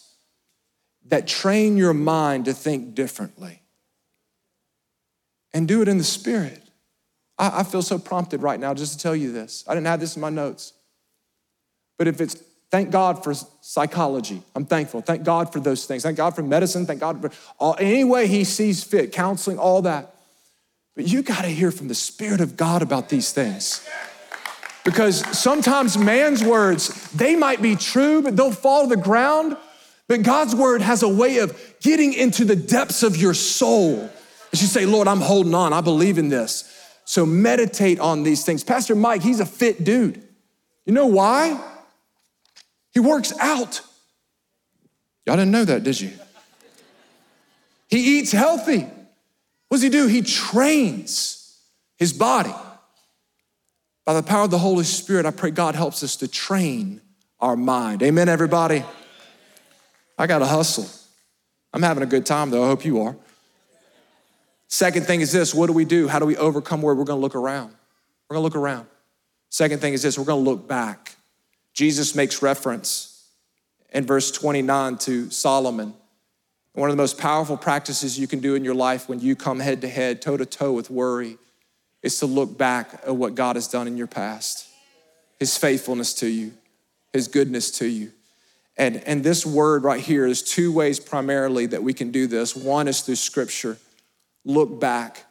that 1.06 1.28
train 1.28 1.78
your 1.78 1.94
mind 1.94 2.46
to 2.46 2.54
think 2.54 2.94
differently. 2.94 3.62
And 5.54 5.68
do 5.68 5.82
it 5.82 5.88
in 5.88 5.98
the 5.98 6.04
Spirit. 6.04 6.67
I, 7.38 7.60
I 7.60 7.64
feel 7.64 7.82
so 7.82 7.98
prompted 7.98 8.42
right 8.42 8.60
now 8.60 8.74
just 8.74 8.94
to 8.94 9.00
tell 9.00 9.16
you 9.16 9.32
this. 9.32 9.64
I 9.68 9.74
didn't 9.74 9.88
have 9.88 10.00
this 10.00 10.16
in 10.16 10.22
my 10.22 10.30
notes. 10.30 10.74
But 11.98 12.08
if 12.08 12.22
it's 12.22 12.36
thank 12.70 12.92
God 12.92 13.24
for 13.24 13.34
psychology, 13.34 14.42
I'm 14.56 14.66
thankful. 14.66 15.02
Thank 15.02 15.24
God 15.24 15.52
for 15.52 15.60
those 15.60 15.86
things. 15.86 16.04
Thank 16.04 16.18
God 16.18 16.36
for 16.36 16.44
medicine. 16.44 16.86
Thank 16.86 17.00
God 17.00 17.22
for 17.22 17.32
all, 17.60 17.76
any 17.80 18.04
way 18.04 18.28
He 18.28 18.44
sees 18.44 18.84
fit, 18.84 19.12
counseling, 19.12 19.58
all 19.58 19.82
that. 19.84 20.14
But 20.96 21.08
you 21.08 21.22
got 21.22 21.44
to 21.44 21.50
hear 21.50 21.72
from 21.72 21.88
the 21.88 21.96
Spirit 21.96 22.42
of 22.42 22.58
God 22.58 22.82
about 22.82 23.10
these 23.10 23.32
things. 23.32 23.88
Because 24.84 25.20
sometimes 25.38 25.98
man's 25.98 26.44
words, 26.44 27.12
they 27.12 27.36
might 27.36 27.62
be 27.62 27.76
true, 27.76 28.22
but 28.22 28.38
they'll 28.38 28.54
fall 28.54 28.84
to 28.88 28.96
the 28.96 29.02
ground. 29.02 29.58
But 30.08 30.24
God's 30.24 30.56
word 30.56 30.82
has 30.82 31.04
a 31.04 31.10
way 31.10 31.40
of 31.40 31.76
getting 31.82 32.14
into 32.14 32.46
the 32.46 32.56
depths 32.56 33.04
of 33.04 33.18
your 33.18 33.34
soul. 33.34 34.10
As 34.54 34.62
you 34.62 34.68
say, 34.68 34.86
Lord, 34.86 35.08
I'm 35.08 35.20
holding 35.20 35.54
on. 35.54 35.74
I 35.74 35.82
believe 35.82 36.18
in 36.18 36.30
this. 36.30 36.74
So 37.10 37.26
meditate 37.26 38.02
on 38.02 38.24
these 38.24 38.44
things. 38.44 38.66
Pastor 38.66 38.94
Mike, 38.94 39.22
he's 39.22 39.40
a 39.40 39.46
fit 39.46 39.86
dude. 39.86 40.22
You 40.86 40.92
know 40.92 41.06
why? 41.08 41.58
He 42.92 43.00
works 43.00 43.32
out. 43.40 43.80
Y'all 45.26 45.38
didn't 45.38 45.52
know 45.52 45.64
that, 45.64 45.84
did 45.84 46.02
you? 46.02 46.12
He 47.88 48.20
eats 48.20 48.34
healthy. 48.34 48.82
What 48.82 49.78
does 49.78 49.84
he 49.84 49.90
do? 49.90 50.08
He 50.08 50.22
trains 50.22 51.58
his 51.96 52.12
body 52.12 52.54
By 54.04 54.14
the 54.14 54.24
power 54.24 54.44
of 54.44 54.52
the 54.52 54.60
Holy 54.60 54.84
Spirit, 54.84 55.26
I 55.26 55.32
pray 55.32 55.52
God 55.52 55.76
helps 55.76 56.04
us 56.04 56.18
to 56.18 56.28
train 56.28 57.00
our 57.40 57.56
mind. 57.56 58.04
Amen, 58.04 58.28
everybody? 58.28 58.84
I 60.18 60.28
got 60.28 60.40
to 60.40 60.46
hustle. 60.46 60.90
I'm 61.72 61.84
having 61.84 62.04
a 62.04 62.08
good 62.08 62.26
time, 62.26 62.50
though. 62.50 62.66
I 62.66 62.68
hope 62.68 62.84
you 62.84 63.02
are. 63.02 63.16
Second 64.68 65.06
thing 65.06 65.22
is 65.22 65.32
this 65.32 65.54
what 65.54 65.68
do 65.68 65.74
we 65.74 65.86
do? 65.86 66.08
How 66.08 66.20
do 66.20 66.26
we 66.26 66.38
overcome 66.38 66.82
where 66.82 66.94
we're 66.94 67.06
going 67.06 67.18
to 67.18 67.22
look 67.22 67.36
around? 67.36 67.74
We're 68.30 68.36
going 68.36 68.42
to 68.42 68.56
look 68.56 68.56
around. 68.56 68.88
Second 69.50 69.80
thing 69.80 69.94
is 69.94 70.02
this 70.04 70.18
we're 70.18 70.26
going 70.26 70.44
to 70.44 70.50
look 70.50 70.68
back. 70.68 71.16
Jesus 71.74 72.16
makes 72.16 72.42
reference 72.42 73.30
in 73.94 74.06
verse 74.06 74.32
29 74.32 74.98
to 74.98 75.30
Solomon. 75.30 75.94
One 76.74 76.90
of 76.90 76.96
the 76.96 77.02
most 77.02 77.18
powerful 77.18 77.58
practices 77.58 78.20
you 78.20 78.28
can 78.28 78.40
do 78.40 78.56
in 78.56 78.64
your 78.64 78.76
life 78.76 79.10
when 79.10 79.20
you 79.20 79.36
come 79.36 79.60
head 79.60 79.82
to 79.82 79.88
head, 79.88 80.22
toe 80.22 80.38
to 80.38 80.46
toe 80.46 80.74
with 80.74 80.92
worry, 80.92 81.38
is 82.04 82.20
to 82.20 82.26
look 82.26 82.58
back 82.58 83.02
at 83.06 83.16
what 83.16 83.36
God 83.36 83.56
has 83.56 83.68
done 83.68 83.88
in 83.88 83.98
your 83.98 84.08
past, 84.08 84.68
His 85.40 85.58
faithfulness 85.58 86.14
to 86.16 86.28
you, 86.28 86.54
His 87.14 87.28
goodness 87.28 87.72
to 87.80 87.88
you. 87.88 88.12
And, 88.78 88.98
and 89.08 89.24
this 89.24 89.44
word 89.44 89.84
right 89.84 90.00
here 90.00 90.28
is 90.28 90.44
two 90.44 90.72
ways 90.72 91.00
primarily 91.00 91.66
that 91.68 91.82
we 91.82 91.94
can 91.94 92.12
do 92.12 92.28
this. 92.28 92.56
One 92.56 92.88
is 92.88 93.02
through 93.02 93.16
scripture. 93.16 93.78
Look 94.48 94.80
back. 94.80 95.26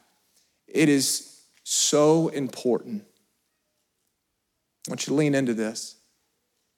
It 0.67 0.89
is 0.89 1.41
so 1.63 2.27
important. 2.27 3.03
I 4.87 4.91
want 4.91 5.07
you 5.07 5.11
to 5.11 5.15
lean 5.15 5.33
into 5.33 5.55
this. 5.55 5.95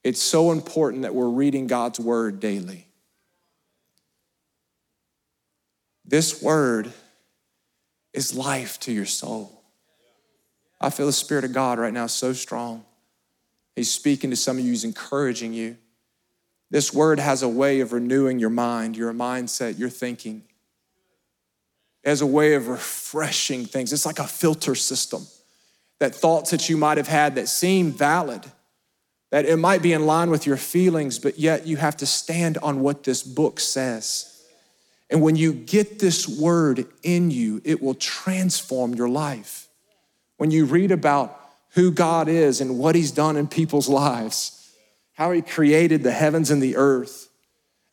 It's 0.06 0.21
so 0.21 0.54
important 0.54 1.02
that 1.02 1.13
we're 1.13 1.28
reading 1.28 1.67
God's 1.67 1.99
word 1.99 2.39
daily. 2.39 2.88
This 6.06 6.41
word 6.41 6.93
is 8.13 8.34
life 8.34 8.80
to 8.80 8.93
your 8.93 9.06
soul. 9.06 9.62
I 10.80 10.91
feel 10.91 11.08
the 11.08 11.12
Spirit 11.12 11.43
of 11.43 11.52
God 11.52 11.78
right 11.78 11.93
now 11.93 12.08
so 12.08 12.32
strong. 12.32 12.86
He's 13.75 13.91
speaking 13.91 14.30
to 14.30 14.38
some 14.38 14.58
of 14.58 14.63
you, 14.63 14.71
He's 14.71 14.86
encouraging 14.86 15.52
you. 15.52 15.75
This 16.71 16.93
word 16.93 17.19
has 17.19 17.43
a 17.43 17.49
way 17.49 17.82
of 17.82 17.91
renewing 17.91 18.39
your 18.39 18.49
mind, 18.49 18.95
your 18.95 19.13
mindset, 19.13 19.78
your 19.78 19.89
thinking. 19.89 20.43
Has 22.05 22.21
a 22.21 22.25
way 22.25 22.53
of 22.53 22.67
refreshing 22.67 23.65
things. 23.65 23.93
It's 23.93 24.05
like 24.05 24.19
a 24.19 24.27
filter 24.27 24.75
system. 24.75 25.27
That 25.99 26.15
thoughts 26.15 26.51
that 26.51 26.69
you 26.69 26.77
might 26.77 26.97
have 26.97 27.09
had 27.09 27.35
that 27.35 27.49
seem 27.49 27.91
valid, 27.91 28.43
that 29.31 29.45
it 29.45 29.57
might 29.57 29.81
be 29.81 29.91
in 29.91 30.05
line 30.05 30.29
with 30.29 30.45
your 30.45 30.57
feelings, 30.57 31.19
but 31.19 31.38
yet 31.38 31.67
you 31.67 31.77
have 31.77 31.97
to 31.97 32.05
stand 32.05 32.57
on 32.59 32.79
what 32.79 33.03
this 33.03 33.21
book 33.21 33.59
says. 33.59 34.43
And 35.09 35.21
when 35.21 35.35
you 35.35 35.53
get 35.53 35.99
this 35.99 36.27
word 36.27 36.85
in 37.03 37.31
you, 37.31 37.62
it 37.65 37.81
will 37.81 37.95
transform 37.95 38.93
your 38.93 39.09
life. 39.09 39.67
When 40.38 40.51
you 40.51 40.65
read 40.65 40.91
about 40.91 41.39
who 41.71 41.91
God 41.91 42.27
is 42.27 42.62
and 42.62 42.79
what 42.79 42.95
He's 42.95 43.12
done 43.12 43.35
in 43.35 43.47
people's 43.47 43.89
lives, 43.89 44.71
how 45.13 45.31
He 45.31 45.41
created 45.41 46.03
the 46.03 46.12
heavens 46.12 46.51
and 46.51 46.62
the 46.62 46.75
earth, 46.75 47.28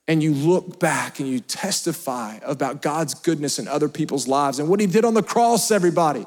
and 0.09 0.23
you 0.23 0.33
look 0.33 0.79
back 0.79 1.19
and 1.19 1.29
you 1.29 1.41
testify 1.41 2.39
about 2.43 2.83
God's 2.83 3.15
goodness 3.15 3.59
in 3.59 3.67
other 3.67 3.89
people's 3.89 4.29
lives 4.29 4.59
and 4.59 4.69
what 4.69 4.81
He 4.81 4.87
did 4.87 5.05
on 5.05 5.15
the 5.15 5.23
cross, 5.23 5.71
everybody. 5.71 6.25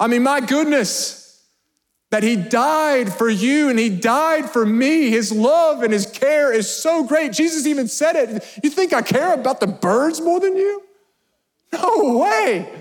I 0.00 0.06
mean, 0.06 0.22
my 0.22 0.40
goodness 0.40 1.28
that 2.10 2.22
he 2.22 2.36
died 2.36 3.12
for 3.12 3.28
you 3.28 3.68
and 3.68 3.78
he 3.78 3.90
died 3.90 4.48
for 4.48 4.64
me. 4.64 5.10
His 5.10 5.30
love 5.30 5.82
and 5.82 5.92
his 5.92 6.06
care 6.06 6.52
is 6.52 6.70
so 6.70 7.04
great. 7.04 7.32
Jesus 7.32 7.66
even 7.66 7.86
said 7.86 8.16
it. 8.16 8.60
You 8.62 8.70
think 8.70 8.92
I 8.92 9.02
care 9.02 9.34
about 9.34 9.60
the 9.60 9.66
birds 9.66 10.20
more 10.20 10.40
than 10.40 10.56
you? 10.56 10.82
No 11.72 12.18
way. 12.18 12.72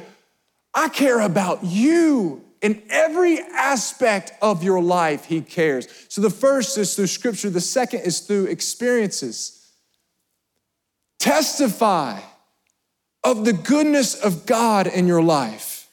I 0.73 0.87
care 0.89 1.19
about 1.19 1.63
you. 1.63 2.43
In 2.61 2.81
every 2.89 3.39
aspect 3.39 4.31
of 4.41 4.63
your 4.63 4.81
life, 4.81 5.25
he 5.25 5.41
cares. 5.41 5.87
So 6.09 6.21
the 6.21 6.29
first 6.29 6.77
is 6.77 6.95
through 6.95 7.07
scripture, 7.07 7.49
the 7.49 7.61
second 7.61 8.01
is 8.01 8.21
through 8.21 8.45
experiences. 8.45 9.56
Testify 11.19 12.19
of 13.23 13.43
the 13.45 13.53
goodness 13.53 14.15
of 14.15 14.45
God 14.45 14.87
in 14.87 15.07
your 15.07 15.21
life. 15.21 15.89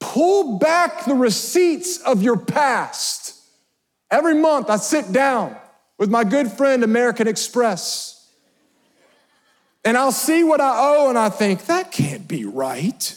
Pull 0.00 0.58
back 0.58 1.04
the 1.04 1.14
receipts 1.14 1.98
of 1.98 2.22
your 2.22 2.36
past. 2.36 3.36
Every 4.10 4.34
month, 4.34 4.70
I 4.70 4.76
sit 4.76 5.12
down 5.12 5.56
with 5.98 6.10
my 6.10 6.24
good 6.24 6.50
friend 6.50 6.82
American 6.82 7.28
Express, 7.28 8.28
and 9.84 9.96
I'll 9.96 10.10
see 10.10 10.42
what 10.42 10.60
I 10.60 10.72
owe, 10.74 11.08
and 11.10 11.18
I 11.18 11.28
think, 11.28 11.66
that 11.66 11.92
can't 11.92 12.26
be 12.26 12.44
right. 12.44 13.16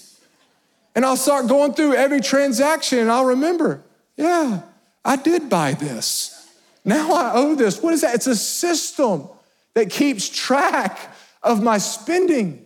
And 0.93 1.03
I'll 1.03 1.17
start 1.17 1.47
going 1.47 1.73
through 1.73 1.95
every 1.95 2.21
transaction, 2.21 2.99
and 2.99 3.09
I'll 3.09 3.25
remember, 3.25 3.81
yeah, 4.17 4.61
I 5.03 5.15
did 5.15 5.49
buy 5.49 5.73
this. 5.73 6.47
Now 6.85 7.13
I 7.13 7.31
owe 7.33 7.55
this. 7.55 7.81
What 7.81 7.93
is 7.93 8.01
that? 8.01 8.13
It's 8.15 8.27
a 8.27 8.35
system 8.35 9.27
that 9.73 9.89
keeps 9.89 10.29
track 10.29 10.99
of 11.41 11.61
my 11.63 11.77
spending. 11.77 12.65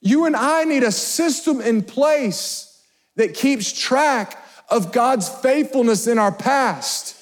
You 0.00 0.26
and 0.26 0.36
I 0.36 0.64
need 0.64 0.82
a 0.82 0.92
system 0.92 1.60
in 1.60 1.82
place 1.82 2.82
that 3.16 3.34
keeps 3.34 3.72
track 3.72 4.42
of 4.68 4.92
God's 4.92 5.28
faithfulness 5.28 6.06
in 6.06 6.18
our 6.18 6.32
past. 6.32 7.16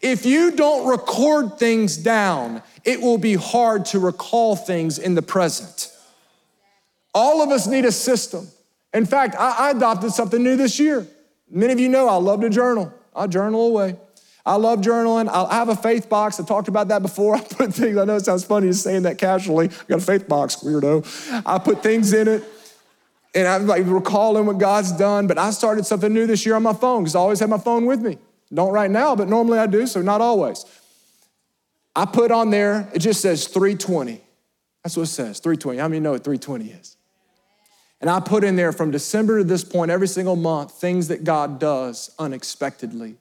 If 0.00 0.26
you 0.26 0.52
don't 0.52 0.86
record 0.86 1.58
things 1.58 1.96
down, 1.96 2.62
it 2.84 3.00
will 3.00 3.18
be 3.18 3.34
hard 3.34 3.86
to 3.86 3.98
recall 3.98 4.54
things 4.54 4.98
in 4.98 5.14
the 5.14 5.22
present. 5.22 5.90
All 7.14 7.42
of 7.42 7.50
us 7.50 7.66
need 7.66 7.84
a 7.84 7.92
system. 7.92 8.48
In 8.92 9.06
fact, 9.06 9.34
I, 9.38 9.70
adopted 9.70 10.12
something 10.12 10.42
new 10.42 10.56
this 10.56 10.78
year. 10.78 11.06
Many 11.50 11.72
of 11.72 11.80
you 11.80 11.88
know 11.88 12.08
I 12.08 12.16
love 12.16 12.42
to 12.42 12.50
journal. 12.50 12.92
I 13.14 13.26
journal 13.26 13.66
away. 13.66 13.96
I 14.46 14.56
love 14.56 14.80
journaling. 14.80 15.28
I 15.28 15.54
have 15.54 15.70
a 15.70 15.76
faith 15.76 16.08
box. 16.08 16.38
I 16.38 16.44
talked 16.44 16.68
about 16.68 16.88
that 16.88 17.00
before. 17.00 17.36
I 17.36 17.40
put 17.40 17.74
things, 17.74 17.96
I 17.96 18.04
know 18.04 18.16
it 18.16 18.24
sounds 18.24 18.44
funny 18.44 18.68
just 18.68 18.82
saying 18.82 19.02
that 19.02 19.18
casually. 19.18 19.68
I 19.68 19.84
got 19.88 19.98
a 19.98 20.02
faith 20.02 20.28
box, 20.28 20.56
weirdo. 20.56 21.42
I 21.46 21.58
put 21.58 21.82
things 21.82 22.12
in 22.12 22.28
it 22.28 22.44
and 23.34 23.48
I'm 23.48 23.66
like 23.66 23.84
recalling 23.86 24.46
what 24.46 24.58
God's 24.58 24.92
done. 24.92 25.26
But 25.26 25.38
I 25.38 25.50
started 25.50 25.86
something 25.86 26.12
new 26.12 26.26
this 26.26 26.44
year 26.44 26.54
on 26.54 26.62
my 26.62 26.74
phone 26.74 27.02
because 27.02 27.14
I 27.14 27.20
always 27.20 27.40
have 27.40 27.48
my 27.48 27.58
phone 27.58 27.86
with 27.86 28.00
me. 28.00 28.18
Don't 28.52 28.72
right 28.72 28.90
now, 28.90 29.16
but 29.16 29.28
normally 29.28 29.58
I 29.58 29.66
do, 29.66 29.86
so 29.86 30.02
not 30.02 30.20
always. 30.20 30.64
I 31.96 32.04
put 32.04 32.30
on 32.30 32.50
there, 32.50 32.88
it 32.92 32.98
just 32.98 33.20
says 33.20 33.46
320. 33.48 34.20
That's 34.82 34.96
what 34.96 35.04
it 35.04 35.06
says, 35.06 35.40
320. 35.40 35.78
How 35.78 35.88
many 35.88 36.00
know 36.00 36.12
what 36.12 36.24
320 36.24 36.66
is? 36.70 36.96
And 38.00 38.10
I 38.10 38.20
put 38.20 38.44
in 38.44 38.54
there 38.56 38.72
from 38.72 38.90
December 38.90 39.38
to 39.38 39.44
this 39.44 39.64
point, 39.64 39.90
every 39.90 40.08
single 40.08 40.36
month, 40.36 40.72
things 40.72 41.08
that 41.08 41.24
God 41.24 41.58
does 41.58 42.10
unexpectedly. 42.18 43.16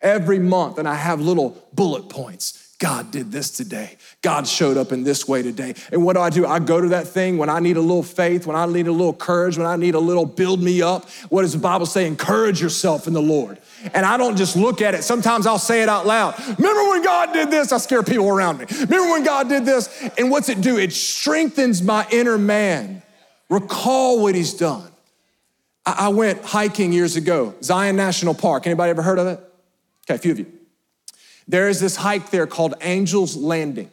Every 0.00 0.38
month, 0.38 0.78
and 0.78 0.86
I 0.86 0.94
have 0.94 1.20
little 1.20 1.62
bullet 1.72 2.08
points 2.08 2.66
God 2.78 3.10
did 3.10 3.32
this 3.32 3.50
today. 3.50 3.96
God 4.20 4.46
showed 4.46 4.76
up 4.76 4.92
in 4.92 5.02
this 5.02 5.26
way 5.26 5.42
today. 5.42 5.74
And 5.92 6.04
what 6.04 6.12
do 6.12 6.20
I 6.20 6.28
do? 6.28 6.44
I 6.46 6.58
go 6.58 6.78
to 6.78 6.88
that 6.88 7.08
thing 7.08 7.38
when 7.38 7.48
I 7.48 7.58
need 7.58 7.78
a 7.78 7.80
little 7.80 8.02
faith, 8.02 8.46
when 8.46 8.54
I 8.54 8.66
need 8.66 8.86
a 8.86 8.92
little 8.92 9.14
courage, 9.14 9.56
when 9.56 9.66
I 9.66 9.76
need 9.76 9.94
a 9.94 9.98
little 9.98 10.26
build 10.26 10.62
me 10.62 10.82
up. 10.82 11.08
What 11.30 11.42
does 11.42 11.54
the 11.54 11.58
Bible 11.58 11.86
say? 11.86 12.06
Encourage 12.06 12.60
yourself 12.60 13.06
in 13.06 13.14
the 13.14 13.22
Lord. 13.22 13.58
And 13.94 14.04
I 14.04 14.18
don't 14.18 14.36
just 14.36 14.56
look 14.56 14.82
at 14.82 14.94
it. 14.94 15.04
Sometimes 15.04 15.46
I'll 15.46 15.58
say 15.58 15.82
it 15.82 15.88
out 15.88 16.06
loud. 16.06 16.38
Remember 16.58 16.90
when 16.90 17.02
God 17.02 17.32
did 17.32 17.50
this? 17.50 17.72
I 17.72 17.78
scare 17.78 18.02
people 18.02 18.28
around 18.28 18.58
me. 18.58 18.66
Remember 18.70 19.10
when 19.10 19.24
God 19.24 19.48
did 19.48 19.64
this? 19.64 19.88
And 20.18 20.30
what's 20.30 20.50
it 20.50 20.60
do? 20.60 20.76
It 20.76 20.92
strengthens 20.92 21.82
my 21.82 22.06
inner 22.10 22.36
man. 22.36 23.02
Recall 23.48 24.22
what 24.22 24.34
he's 24.34 24.52
done. 24.52 24.90
I 25.86 26.08
went 26.08 26.42
hiking 26.42 26.92
years 26.92 27.16
ago, 27.16 27.54
Zion 27.62 27.96
National 27.96 28.34
Park. 28.34 28.66
Anybody 28.66 28.90
ever 28.90 29.02
heard 29.02 29.20
of 29.20 29.28
it? 29.28 29.40
Okay, 30.06 30.14
a 30.14 30.18
few 30.18 30.32
of 30.32 30.38
you. 30.38 30.46
There 31.48 31.68
is 31.68 31.80
this 31.80 31.96
hike 31.96 32.30
there 32.30 32.46
called 32.46 32.74
Angel's 32.80 33.36
Landing. 33.36 33.90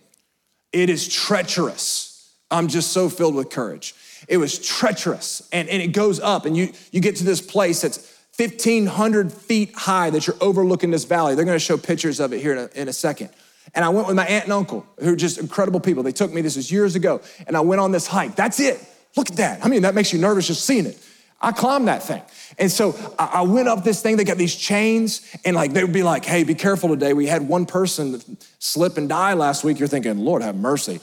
It 0.72 0.90
is 0.90 1.08
treacherous. 1.08 2.34
I'm 2.50 2.68
just 2.68 2.92
so 2.92 3.10
filled 3.10 3.36
with 3.36 3.50
courage. 3.50 3.96
It 4.28 4.38
was 4.38 4.60
treacherous 4.60 5.48
and, 5.52 5.68
and 5.70 5.82
it 5.82 5.88
goes 5.88 6.20
up, 6.20 6.46
and 6.46 6.56
you, 6.56 6.72
you 6.92 7.02
get 7.02 7.18
to 7.18 7.24
this 7.24 7.42
place 7.42 7.82
that's 7.82 8.10
1,500 8.38 9.32
feet 9.32 9.76
high 9.76 10.10
that 10.10 10.26
you're 10.26 10.36
overlooking 10.42 10.90
this 10.90 11.04
valley. 11.04 11.36
They're 11.36 11.46
gonna 11.46 11.60
show 11.60 11.78
pictures 11.78 12.20
of 12.20 12.34
it 12.34 12.42
here 12.42 12.54
in 12.54 12.58
a, 12.58 12.70
in 12.82 12.88
a 12.88 12.94
second. 12.94 13.30
And 13.76 13.86
I 13.86 13.90
went 13.90 14.08
with 14.08 14.16
my 14.16 14.26
aunt 14.26 14.46
and 14.46 14.54
uncle, 14.54 14.86
who 15.00 15.14
are 15.14 15.16
just 15.16 15.38
incredible 15.38 15.80
people. 15.80 16.04
They 16.04 16.12
took 16.12 16.32
me, 16.32 16.42
this 16.42 16.56
was 16.56 16.72
years 16.72 16.96
ago, 16.96 17.22
and 17.48 17.56
I 17.56 17.62
went 17.62 17.82
on 17.82 17.92
this 17.92 18.08
hike. 18.08 18.36
That's 18.36 18.60
it. 18.60 18.84
Look 19.16 19.30
at 19.30 19.38
that. 19.38 19.64
I 19.64 19.70
mean, 19.70 19.84
that 19.84 19.96
makes 19.96 20.12
you 20.12 20.20
nervous 20.20 20.48
just 20.48 20.66
seeing 20.66 20.86
it. 20.86 20.98
I 21.44 21.52
climbed 21.52 21.90
that 21.90 22.02
thing. 22.02 22.22
And 22.58 22.72
so 22.72 22.96
I 23.20 23.42
went 23.42 23.68
up 23.68 23.84
this 23.84 24.02
thing. 24.02 24.16
They 24.16 24.24
got 24.24 24.38
these 24.38 24.56
chains, 24.56 25.22
and 25.44 25.56
like 25.56 25.74
they 25.74 25.84
would 25.84 25.94
be 25.94 26.04
like, 26.04 26.24
"Hey, 26.24 26.44
be 26.44 26.56
careful 26.56 26.90
today." 26.90 27.14
We 27.14 27.28
had 27.28 27.48
one 27.48 27.66
person 27.66 28.38
slip 28.60 28.98
and 28.98 29.10
die 29.10 29.34
last 29.34 29.64
week. 29.64 29.78
You're 29.80 29.88
thinking, 29.88 30.20
"Lord, 30.20 30.42
have 30.42 30.56
mercy." 30.56 31.00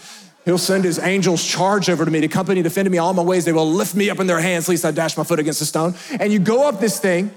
He'll 0.47 0.59
send 0.59 0.85
his 0.85 0.99
angels 0.99 1.45
charge 1.45 1.91
over 1.91 2.05
to 2.05 2.11
me 2.11 2.23
to 2.23 2.29
company 2.29 2.63
defend 2.63 2.91
me 2.91 2.97
all 2.97 3.13
my 3.13 3.23
ways. 3.23 3.45
They 3.45 3.53
will 3.53 3.71
lift 3.71 3.95
me 3.95 4.09
up 4.09 4.21
in 4.21 4.27
their 4.27 4.41
hands, 4.41 4.69
lest 4.69 4.87
I 4.87 4.91
dash 4.91 5.17
my 5.17 5.25
foot 5.25 5.39
against 5.39 5.61
a 5.61 5.67
stone. 5.67 5.95
And 6.19 6.33
you 6.33 6.39
go 6.39 6.67
up 6.67 6.81
this 6.81 6.99
thing, 6.99 7.31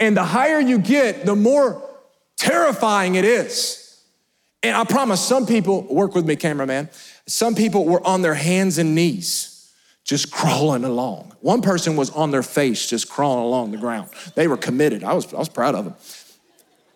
and 0.00 0.16
the 0.16 0.24
higher 0.24 0.58
you 0.58 0.78
get, 0.78 1.24
the 1.24 1.36
more 1.36 1.80
terrifying 2.36 3.14
it 3.14 3.24
is. 3.24 3.96
And 4.64 4.76
I 4.76 4.82
promise, 4.82 5.20
some 5.20 5.46
people 5.46 5.86
work 5.88 6.16
with 6.16 6.26
me, 6.26 6.34
cameraman. 6.34 6.88
Some 7.28 7.54
people 7.54 7.84
were 7.84 8.04
on 8.04 8.22
their 8.22 8.34
hands 8.34 8.78
and 8.78 8.94
knees 8.94 9.47
just 10.08 10.32
crawling 10.32 10.84
along. 10.84 11.36
One 11.42 11.60
person 11.60 11.94
was 11.94 12.08
on 12.08 12.30
their 12.30 12.42
face, 12.42 12.88
just 12.88 13.10
crawling 13.10 13.44
along 13.44 13.72
the 13.72 13.76
ground. 13.76 14.08
They 14.34 14.48
were 14.48 14.56
committed. 14.56 15.04
I 15.04 15.12
was, 15.12 15.32
I 15.34 15.36
was 15.36 15.50
proud 15.50 15.74
of 15.74 15.84
them. 15.84 15.94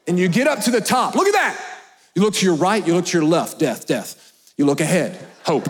And 0.09 0.19
you 0.19 0.29
get 0.29 0.49
up 0.49 0.61
to 0.61 0.71
the 0.71 0.81
top. 0.81 1.15
Look 1.15 1.27
at 1.27 1.35
that. 1.35 1.63
You 2.15 2.23
look 2.23 2.33
to 2.35 2.47
your 2.47 2.55
right, 2.55 2.85
you 2.87 2.95
look 2.95 3.05
to 3.05 3.19
your 3.19 3.27
left, 3.27 3.59
death, 3.59 3.87
death. 3.87 4.53
You 4.57 4.65
look 4.65 4.81
ahead, 4.81 5.19
hope. 5.45 5.69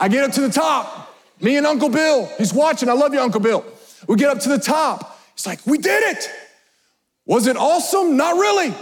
I 0.00 0.08
get 0.08 0.24
up 0.24 0.32
to 0.32 0.40
the 0.40 0.48
top. 0.48 1.14
Me 1.38 1.58
and 1.58 1.66
Uncle 1.66 1.90
Bill, 1.90 2.24
he's 2.38 2.54
watching. 2.54 2.88
I 2.88 2.94
love 2.94 3.12
you, 3.12 3.20
Uncle 3.20 3.40
Bill. 3.40 3.66
We 4.06 4.16
get 4.16 4.30
up 4.30 4.40
to 4.40 4.48
the 4.48 4.58
top. 4.58 5.20
He's 5.34 5.46
like, 5.46 5.66
We 5.66 5.76
did 5.76 6.16
it. 6.16 6.30
Was 7.26 7.46
it 7.46 7.58
awesome? 7.58 8.16
Not 8.16 8.36
really. 8.36 8.74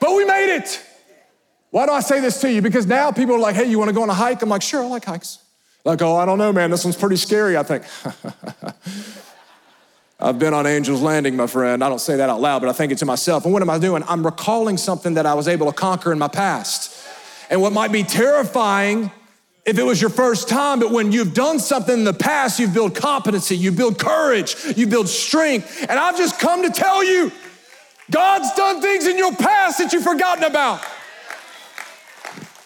but 0.00 0.14
we 0.14 0.26
made 0.26 0.54
it. 0.54 0.84
Why 1.70 1.86
do 1.86 1.92
I 1.92 2.00
say 2.00 2.20
this 2.20 2.40
to 2.40 2.52
you? 2.52 2.62
Because 2.62 2.86
now 2.86 3.12
people 3.12 3.34
are 3.34 3.40
like, 3.40 3.56
Hey, 3.56 3.68
you 3.68 3.78
want 3.78 3.88
to 3.88 3.94
go 3.94 4.02
on 4.02 4.10
a 4.10 4.14
hike? 4.14 4.42
I'm 4.42 4.48
like, 4.48 4.62
Sure, 4.62 4.82
I 4.82 4.86
like 4.86 5.04
hikes. 5.04 5.38
Like, 5.84 6.02
oh, 6.02 6.16
I 6.16 6.26
don't 6.26 6.38
know, 6.38 6.52
man. 6.52 6.70
This 6.70 6.84
one's 6.84 6.96
pretty 6.96 7.16
scary, 7.16 7.56
I 7.56 7.62
think. 7.62 7.84
I've 10.20 10.38
been 10.38 10.52
on 10.52 10.66
Angel's 10.66 11.00
Landing, 11.00 11.36
my 11.36 11.46
friend. 11.46 11.82
I 11.82 11.88
don't 11.88 12.00
say 12.00 12.16
that 12.16 12.28
out 12.28 12.40
loud, 12.40 12.58
but 12.58 12.68
I 12.68 12.72
think 12.72 12.92
it 12.92 12.98
to 12.98 13.06
myself. 13.06 13.44
And 13.44 13.52
what 13.52 13.62
am 13.62 13.70
I 13.70 13.78
doing? 13.78 14.02
I'm 14.08 14.24
recalling 14.24 14.76
something 14.76 15.14
that 15.14 15.26
I 15.26 15.34
was 15.34 15.46
able 15.46 15.66
to 15.66 15.72
conquer 15.72 16.12
in 16.12 16.18
my 16.18 16.28
past. 16.28 17.06
And 17.48 17.62
what 17.62 17.72
might 17.72 17.92
be 17.92 18.02
terrifying 18.02 19.12
if 19.64 19.78
it 19.78 19.82
was 19.82 20.00
your 20.00 20.10
first 20.10 20.48
time, 20.48 20.80
but 20.80 20.90
when 20.90 21.12
you've 21.12 21.34
done 21.34 21.60
something 21.60 21.94
in 21.94 22.04
the 22.04 22.12
past, 22.12 22.58
you 22.58 22.68
build 22.68 22.96
competency, 22.96 23.56
you 23.56 23.70
build 23.70 23.98
courage, 23.98 24.56
you 24.76 24.86
build 24.86 25.08
strength. 25.08 25.86
And 25.88 25.98
I've 25.98 26.16
just 26.16 26.40
come 26.40 26.62
to 26.64 26.70
tell 26.70 27.04
you 27.04 27.30
God's 28.10 28.52
done 28.54 28.82
things 28.82 29.06
in 29.06 29.16
your 29.16 29.34
past 29.34 29.78
that 29.78 29.92
you've 29.92 30.04
forgotten 30.04 30.44
about. 30.44 30.84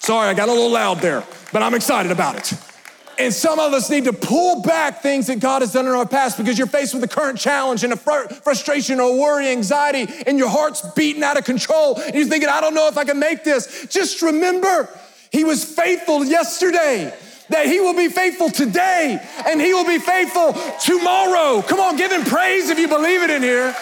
Sorry, 0.03 0.29
I 0.29 0.35
got 0.35 0.49
a 0.49 0.53
little 0.53 0.73
loud 0.73 0.99
there, 0.99 1.25
but 1.53 1.63
I'm 1.63 1.75
excited 1.75 2.11
about 2.11 2.37
it. 2.37 2.59
And 3.19 3.33
some 3.33 3.61
of 3.61 3.73
us 3.73 3.89
need 3.89 4.05
to 4.05 4.13
pull 4.13 4.63
back 4.63 5.01
things 5.01 5.29
that 5.29 5.39
God 5.39 5.63
has 5.63 5.73
done 5.73 5.87
in 5.87 5.93
our 5.93 6.09
past 6.09 6.39
because 6.39 6.59
you're 6.59 6.67
faced 6.67 6.93
with 6.93 7.05
a 7.05 7.09
current 7.09 7.39
challenge 7.39 7.85
and 7.85 7.93
a 7.93 7.97
fr- 7.97 8.27
frustration 8.43 8.99
or 8.99 9.17
worry, 9.17 9.47
anxiety, 9.49 10.13
and 10.27 10.39
your 10.39 10.49
heart's 10.49 10.83
beating 10.95 11.23
out 11.23 11.39
of 11.39 11.45
control. 11.45 12.01
And 12.01 12.17
you're 12.17 12.27
thinking, 12.27 12.49
I 12.49 12.61
don't 12.61 12.75
know 12.75 12.89
if 12.89 12.99
I 12.99 13.05
can 13.05 13.21
make 13.21 13.45
this. 13.45 13.87
Just 13.89 14.23
remember, 14.23 14.89
he 15.31 15.45
was 15.45 15.65
faithful 15.65 16.25
yesterday, 16.25 17.15
that 17.51 17.67
He 17.67 17.81
will 17.81 17.95
be 17.95 18.09
faithful 18.09 18.51
today, 18.51 19.25
and 19.47 19.61
He 19.61 19.73
will 19.73 19.87
be 19.87 19.99
faithful 19.99 20.53
tomorrow. 20.81 21.63
Come 21.63 21.79
on, 21.79 21.97
give 21.97 22.11
Him 22.11 22.25
praise 22.25 22.71
if 22.71 22.79
you 22.79 22.89
believe 22.89 23.23
it 23.23 23.31
in 23.31 23.43
here. 23.43 23.77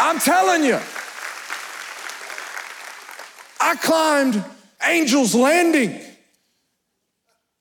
I'm 0.00 0.18
telling 0.18 0.64
you. 0.64 0.80
I 3.64 3.76
climbed 3.76 4.44
Angel's 4.78 5.34
Landing. 5.34 5.98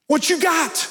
What 0.07 0.29
you 0.29 0.37
got? 0.41 0.89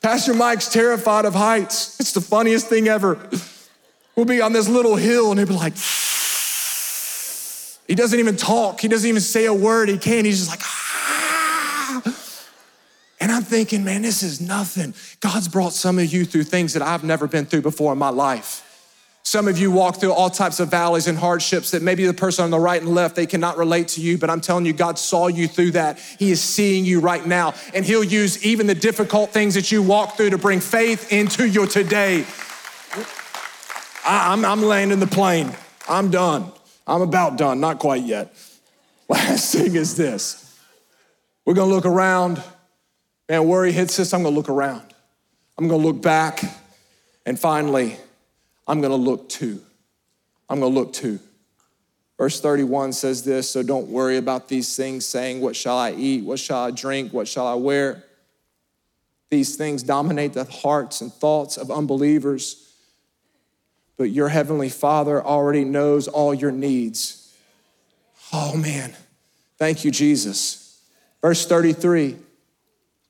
Pastor 0.00 0.32
Mike's 0.32 0.70
terrified 0.70 1.26
of 1.26 1.34
heights. 1.34 2.00
It's 2.00 2.12
the 2.12 2.22
funniest 2.22 2.68
thing 2.68 2.88
ever. 2.88 3.18
We'll 4.16 4.24
be 4.24 4.40
on 4.40 4.54
this 4.54 4.66
little 4.66 4.96
hill 4.96 5.30
and 5.30 5.38
he'll 5.38 5.46
be 5.46 5.54
like, 5.54 5.74
he 7.86 7.94
doesn't 7.94 8.18
even 8.18 8.36
talk. 8.36 8.80
He 8.80 8.88
doesn't 8.88 9.06
even 9.06 9.20
say 9.20 9.44
a 9.44 9.52
word. 9.52 9.90
He 9.90 9.98
can't. 9.98 10.24
He's 10.24 10.38
just 10.46 10.50
like, 10.50 10.62
ah. 10.62 12.02
And 13.20 13.30
I'm 13.30 13.42
thinking, 13.42 13.84
man, 13.84 14.00
this 14.00 14.22
is 14.22 14.40
nothing. 14.40 14.94
God's 15.20 15.48
brought 15.48 15.74
some 15.74 15.98
of 15.98 16.06
you 16.06 16.24
through 16.24 16.44
things 16.44 16.72
that 16.72 16.82
I've 16.82 17.04
never 17.04 17.26
been 17.26 17.44
through 17.44 17.62
before 17.62 17.92
in 17.92 17.98
my 17.98 18.08
life. 18.08 18.65
Some 19.26 19.48
of 19.48 19.58
you 19.58 19.72
walk 19.72 19.96
through 19.96 20.12
all 20.12 20.30
types 20.30 20.60
of 20.60 20.70
valleys 20.70 21.08
and 21.08 21.18
hardships 21.18 21.72
that 21.72 21.82
maybe 21.82 22.06
the 22.06 22.14
person 22.14 22.44
on 22.44 22.52
the 22.52 22.60
right 22.60 22.80
and 22.80 22.94
left, 22.94 23.16
they 23.16 23.26
cannot 23.26 23.56
relate 23.56 23.88
to 23.88 24.00
you, 24.00 24.18
but 24.18 24.30
I'm 24.30 24.40
telling 24.40 24.64
you, 24.64 24.72
God 24.72 25.00
saw 25.00 25.26
you 25.26 25.48
through 25.48 25.72
that. 25.72 25.98
He 25.98 26.30
is 26.30 26.40
seeing 26.40 26.84
you 26.84 27.00
right 27.00 27.26
now, 27.26 27.54
and 27.74 27.84
He'll 27.84 28.04
use 28.04 28.46
even 28.46 28.68
the 28.68 28.74
difficult 28.76 29.30
things 29.30 29.54
that 29.54 29.72
you 29.72 29.82
walk 29.82 30.16
through 30.16 30.30
to 30.30 30.38
bring 30.38 30.60
faith 30.60 31.12
into 31.12 31.44
your 31.44 31.66
today. 31.66 32.24
I, 34.06 34.32
am 34.32 34.44
I'm 34.44 34.62
landing 34.62 35.00
the 35.00 35.08
plane. 35.08 35.52
I'm 35.88 36.08
done. 36.12 36.52
I'm 36.86 37.02
about 37.02 37.36
done, 37.36 37.58
not 37.58 37.80
quite 37.80 38.04
yet. 38.04 38.32
Last 39.08 39.52
thing 39.52 39.74
is 39.74 39.96
this 39.96 40.56
we're 41.44 41.54
gonna 41.54 41.74
look 41.74 41.84
around. 41.84 42.40
Man, 43.28 43.48
worry 43.48 43.72
hits 43.72 43.98
us, 43.98 44.14
I'm 44.14 44.22
gonna 44.22 44.36
look 44.36 44.48
around. 44.48 44.84
I'm 45.58 45.66
gonna 45.66 45.82
look 45.82 46.00
back, 46.00 46.44
and 47.26 47.36
finally, 47.36 47.98
I'm 48.66 48.80
gonna 48.80 48.96
look 48.96 49.28
too. 49.28 49.62
I'm 50.48 50.60
gonna 50.60 50.74
look 50.74 50.92
too. 50.92 51.20
Verse 52.18 52.40
31 52.40 52.92
says 52.92 53.24
this 53.24 53.50
So 53.50 53.62
don't 53.62 53.88
worry 53.88 54.16
about 54.16 54.48
these 54.48 54.76
things, 54.76 55.06
saying, 55.06 55.40
What 55.40 55.56
shall 55.56 55.78
I 55.78 55.92
eat? 55.92 56.24
What 56.24 56.38
shall 56.38 56.64
I 56.64 56.70
drink? 56.70 57.12
What 57.12 57.28
shall 57.28 57.46
I 57.46 57.54
wear? 57.54 58.04
These 59.30 59.56
things 59.56 59.82
dominate 59.82 60.32
the 60.34 60.44
hearts 60.44 61.00
and 61.00 61.12
thoughts 61.12 61.56
of 61.56 61.70
unbelievers 61.70 62.66
but 63.96 64.10
your 64.10 64.28
heavenly 64.28 64.68
Father 64.68 65.24
already 65.24 65.64
knows 65.64 66.08
all 66.08 66.34
your 66.34 66.52
needs. 66.52 67.34
Oh 68.32 68.56
man, 68.56 68.94
thank 69.58 69.84
you, 69.84 69.90
Jesus. 69.90 70.80
Verse 71.22 71.46
33 71.46 72.16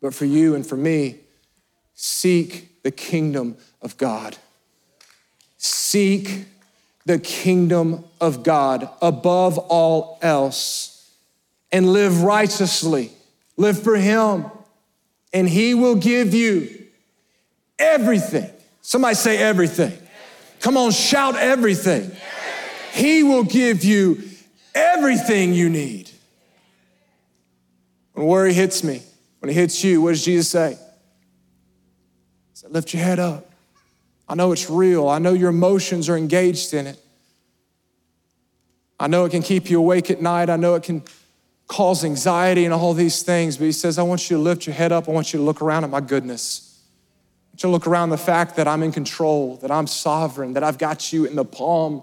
But 0.01 0.14
for 0.14 0.25
you 0.25 0.55
and 0.55 0.66
for 0.66 0.77
me, 0.77 1.21
seek 1.95 2.83
the 2.83 2.90
kingdom 2.90 3.57
of 3.83 3.97
God. 3.97 4.37
Seek 5.67 6.45
the 7.07 7.19
kingdom 7.19 8.05
of 8.21 8.43
God 8.45 8.89
above 9.03 9.59
all 9.59 10.19
else 10.23 11.11
and 11.73 11.93
live 11.93 12.23
righteously. 12.23 13.11
Live 13.57 13.83
for 13.83 13.97
Him, 13.97 14.45
and 15.33 15.49
He 15.49 15.75
will 15.75 15.97
give 15.97 16.35
you 16.35 16.87
everything. 17.79 18.51
Somebody 18.81 19.17
say 19.17 19.39
everything 19.39 19.93
Come 20.61 20.77
on, 20.77 20.91
shout 20.91 21.37
everything. 21.37 22.11
He 22.93 23.23
will 23.23 23.45
give 23.45 23.85
you 23.85 24.23
everything 24.75 25.53
you 25.53 25.69
need. 25.69 26.11
When 28.13 28.27
worry 28.27 28.53
hits 28.53 28.83
me, 28.83 29.03
when 29.41 29.51
it 29.51 29.55
hits 29.55 29.85
you, 29.85 30.01
what 30.01 30.11
does 30.11 30.25
Jesus 30.25 30.49
say? 30.49 30.71
He 30.73 30.79
said, 32.55 32.71
Lift 32.71 32.95
your 32.95 33.03
head 33.03 33.19
up. 33.19 33.51
I 34.29 34.35
know 34.35 34.53
it's 34.53 34.69
real. 34.69 35.09
I 35.09 35.19
know 35.19 35.33
your 35.33 35.51
emotions 35.51 36.09
are 36.09 36.17
engaged 36.17 36.75
in 36.75 36.87
it. 36.87 36.99
I 38.99 39.07
know 39.07 39.25
it 39.25 39.31
can 39.31 39.43
keep 39.43 39.71
you 39.71 39.79
awake 39.79 40.11
at 40.11 40.21
night. 40.21 40.51
I 40.51 40.57
know 40.57 40.75
it 40.75 40.83
can 40.83 41.03
cause 41.69 42.05
anxiety 42.05 42.65
and 42.65 42.73
all 42.73 42.95
these 42.95 43.23
things. 43.23 43.57
But 43.57 43.65
he 43.65 43.73
says, 43.73 43.99
I 43.99 44.03
want 44.03 44.31
you 44.31 44.37
to 44.37 44.43
lift 44.43 44.67
your 44.67 44.75
head 44.75 44.93
up. 44.93 45.09
I 45.09 45.12
want 45.12 45.33
you 45.33 45.39
to 45.39 45.45
look 45.45 45.61
around 45.62 45.85
at 45.85 45.91
my 45.91 46.01
goodness 46.01 46.67
to 47.59 47.69
look 47.69 47.87
around 47.87 48.11
the 48.11 48.19
fact 48.19 48.57
that 48.57 48.69
I'm 48.69 48.83
in 48.83 48.93
control, 48.93 49.57
that 49.57 49.71
I'm 49.71 49.87
sovereign, 49.87 50.55
that 50.55 50.62
I've 50.62 50.79
got 50.79 51.12
you 51.12 51.25
in 51.25 51.37
the 51.37 51.45
palm 51.45 52.03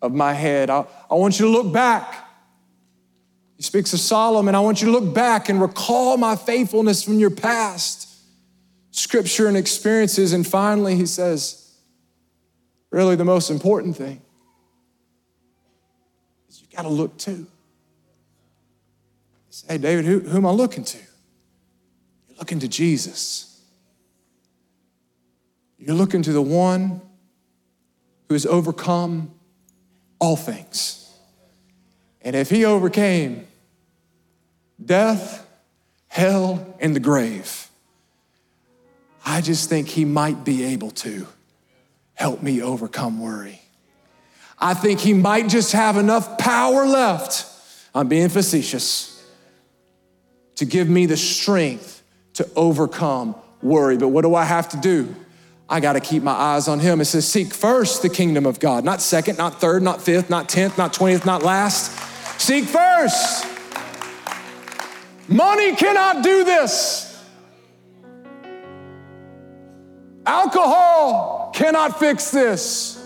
of 0.00 0.12
my 0.12 0.32
head. 0.32 0.70
I, 0.70 0.84
I 1.10 1.14
want 1.14 1.38
you 1.38 1.46
to 1.46 1.52
look 1.52 1.72
back. 1.72 2.28
He 3.56 3.62
speaks 3.62 3.92
of 3.92 4.00
Solomon. 4.00 4.54
I 4.54 4.60
want 4.60 4.82
you 4.82 4.86
to 4.86 4.92
look 4.92 5.14
back 5.14 5.48
and 5.48 5.60
recall 5.60 6.16
my 6.16 6.36
faithfulness 6.36 7.02
from 7.02 7.18
your 7.18 7.30
past, 7.30 8.08
scripture 8.92 9.48
and 9.48 9.56
experiences. 9.56 10.32
And 10.32 10.46
finally, 10.46 10.94
he 10.94 11.06
says, 11.06 11.74
really 12.90 13.16
the 13.16 13.24
most 13.24 13.50
important 13.50 13.96
thing 13.96 14.22
is 16.48 16.60
you 16.60 16.68
got 16.76 16.82
to 16.82 16.88
look 16.88 17.18
too. 17.18 17.48
Say, 19.50 19.72
hey, 19.72 19.78
David, 19.78 20.04
who, 20.04 20.20
who 20.20 20.36
am 20.36 20.46
I 20.46 20.50
looking 20.50 20.84
to? 20.84 20.98
You're 22.28 22.38
looking 22.38 22.60
to 22.60 22.68
Jesus. 22.68 23.60
You're 25.78 25.96
looking 25.96 26.22
to 26.22 26.32
the 26.32 26.42
one 26.42 27.00
who 28.28 28.34
has 28.34 28.46
overcome 28.46 29.32
all 30.20 30.36
things. 30.36 31.10
And 32.20 32.36
if 32.36 32.48
he 32.50 32.64
overcame 32.64 33.46
death, 34.82 35.46
hell, 36.08 36.76
and 36.78 36.94
the 36.94 37.00
grave, 37.00 37.68
I 39.24 39.40
just 39.40 39.68
think 39.68 39.88
he 39.88 40.04
might 40.04 40.44
be 40.44 40.64
able 40.64 40.90
to 40.90 41.26
help 42.14 42.42
me 42.42 42.62
overcome 42.62 43.20
worry. 43.20 43.60
I 44.58 44.74
think 44.74 45.00
he 45.00 45.12
might 45.12 45.48
just 45.48 45.72
have 45.72 45.96
enough 45.96 46.38
power 46.38 46.86
left. 46.86 47.46
I'm 47.94 48.08
being 48.08 48.28
facetious 48.28 49.24
to 50.56 50.64
give 50.64 50.88
me 50.88 51.06
the 51.06 51.16
strength 51.16 52.02
to 52.34 52.48
overcome 52.54 53.34
worry. 53.60 53.96
But 53.96 54.08
what 54.08 54.22
do 54.22 54.34
I 54.34 54.44
have 54.44 54.68
to 54.70 54.76
do? 54.76 55.14
I 55.68 55.80
got 55.80 55.94
to 55.94 56.00
keep 56.00 56.22
my 56.22 56.32
eyes 56.32 56.68
on 56.68 56.80
him. 56.80 57.00
It 57.00 57.06
says, 57.06 57.26
Seek 57.26 57.52
first 57.52 58.02
the 58.02 58.08
kingdom 58.08 58.46
of 58.46 58.60
God, 58.60 58.84
not 58.84 59.00
second, 59.00 59.38
not 59.38 59.60
third, 59.60 59.82
not 59.82 60.02
fifth, 60.02 60.28
not 60.28 60.48
tenth, 60.48 60.76
not 60.76 60.92
twentieth, 60.92 61.24
not 61.24 61.42
last. 61.42 61.90
Seek 62.40 62.64
first. 62.64 63.46
Money 65.28 65.74
cannot 65.74 66.22
do 66.22 66.44
this. 66.44 67.11
Alcohol 70.26 71.50
cannot 71.54 71.98
fix 71.98 72.30
this. 72.30 72.98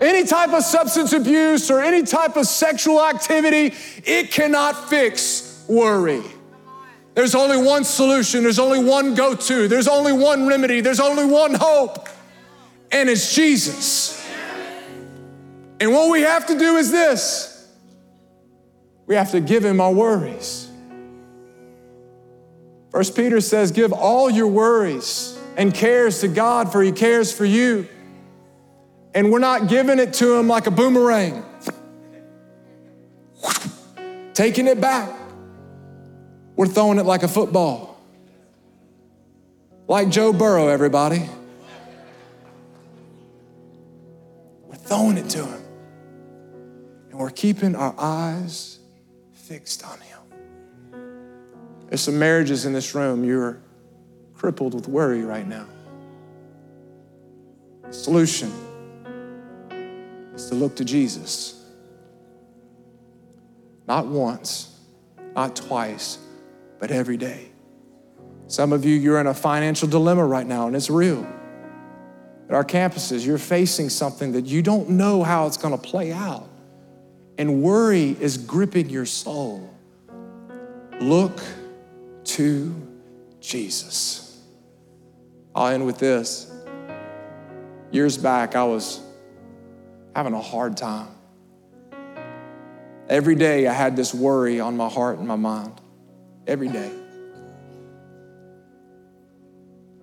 any 0.00 0.24
type 0.24 0.50
of 0.50 0.62
substance 0.62 1.12
abuse 1.12 1.70
or 1.70 1.80
any 1.80 2.02
type 2.02 2.36
of 2.36 2.46
sexual 2.46 3.04
activity, 3.04 3.74
it 4.04 4.30
cannot 4.30 4.88
fix 4.88 5.64
worry. 5.68 6.22
There's 7.14 7.34
only 7.34 7.58
one 7.58 7.84
solution, 7.84 8.42
there's 8.42 8.58
only 8.58 8.82
one 8.82 9.14
go 9.14 9.34
to, 9.34 9.68
there's 9.68 9.88
only 9.88 10.12
one 10.12 10.46
remedy, 10.46 10.80
there's 10.80 11.00
only 11.00 11.26
one 11.26 11.54
hope, 11.54 12.08
and 12.90 13.10
it's 13.10 13.34
Jesus. 13.34 14.24
And 15.80 15.92
what 15.92 16.10
we 16.10 16.22
have 16.22 16.46
to 16.46 16.58
do 16.58 16.76
is 16.76 16.90
this 16.90 17.68
we 19.06 19.16
have 19.16 19.32
to 19.32 19.40
give 19.40 19.64
him 19.64 19.80
our 19.80 19.92
worries. 19.92 20.68
First 22.90 23.16
Peter 23.16 23.40
says, 23.40 23.70
Give 23.72 23.92
all 23.92 24.30
your 24.30 24.46
worries 24.46 25.39
and 25.56 25.74
cares 25.74 26.20
to 26.20 26.28
God, 26.28 26.72
for 26.72 26.82
he 26.82 26.92
cares 26.92 27.32
for 27.32 27.44
you. 27.44 27.88
And 29.14 29.32
we're 29.32 29.40
not 29.40 29.68
giving 29.68 29.98
it 29.98 30.14
to 30.14 30.36
him 30.36 30.46
like 30.46 30.66
a 30.66 30.70
boomerang, 30.70 31.44
taking 34.34 34.66
it 34.68 34.80
back. 34.80 35.10
We're 36.56 36.66
throwing 36.66 36.98
it 36.98 37.06
like 37.06 37.22
a 37.22 37.28
football. 37.28 37.98
Like 39.88 40.10
Joe 40.10 40.32
Burrow, 40.32 40.68
everybody. 40.68 41.28
We're 44.66 44.76
throwing 44.76 45.18
it 45.18 45.28
to 45.30 45.44
him. 45.44 45.62
And 47.10 47.18
we're 47.18 47.30
keeping 47.30 47.74
our 47.74 47.94
eyes 47.98 48.78
fixed 49.32 49.84
on 49.84 49.98
him. 50.00 50.20
There's 51.88 52.02
some 52.02 52.20
marriages 52.20 52.66
in 52.66 52.72
this 52.72 52.94
room, 52.94 53.24
you're 53.24 53.60
crippled 54.40 54.72
with 54.72 54.88
worry 54.88 55.22
right 55.22 55.46
now. 55.46 55.66
The 57.82 57.92
solution 57.92 58.50
is 60.34 60.48
to 60.48 60.54
look 60.54 60.76
to 60.76 60.84
Jesus. 60.84 61.62
Not 63.86 64.06
once, 64.06 64.80
not 65.36 65.54
twice, 65.54 66.18
but 66.78 66.90
every 66.90 67.18
day. 67.18 67.50
Some 68.46 68.72
of 68.72 68.86
you, 68.86 68.96
you're 68.96 69.20
in 69.20 69.26
a 69.26 69.34
financial 69.34 69.86
dilemma 69.86 70.24
right 70.24 70.46
now, 70.46 70.68
and 70.68 70.74
it's 70.74 70.88
real. 70.88 71.26
At 72.48 72.54
our 72.54 72.64
campuses, 72.64 73.26
you're 73.26 73.36
facing 73.36 73.90
something 73.90 74.32
that 74.32 74.46
you 74.46 74.62
don't 74.62 74.88
know 74.88 75.22
how 75.22 75.46
it's 75.48 75.58
going 75.58 75.78
to 75.78 75.88
play 75.88 76.12
out, 76.12 76.48
and 77.36 77.62
worry 77.62 78.16
is 78.18 78.38
gripping 78.38 78.88
your 78.88 79.04
soul. 79.04 79.68
Look 80.98 81.42
to 82.24 82.74
Jesus. 83.40 84.29
I'll 85.54 85.68
end 85.68 85.84
with 85.84 85.98
this. 85.98 86.50
Years 87.90 88.16
back, 88.16 88.54
I 88.54 88.64
was 88.64 89.00
having 90.14 90.32
a 90.32 90.40
hard 90.40 90.76
time. 90.76 91.08
Every 93.08 93.34
day, 93.34 93.66
I 93.66 93.72
had 93.72 93.96
this 93.96 94.14
worry 94.14 94.60
on 94.60 94.76
my 94.76 94.88
heart 94.88 95.18
and 95.18 95.26
my 95.26 95.36
mind 95.36 95.80
every 96.46 96.68
day. 96.68 96.92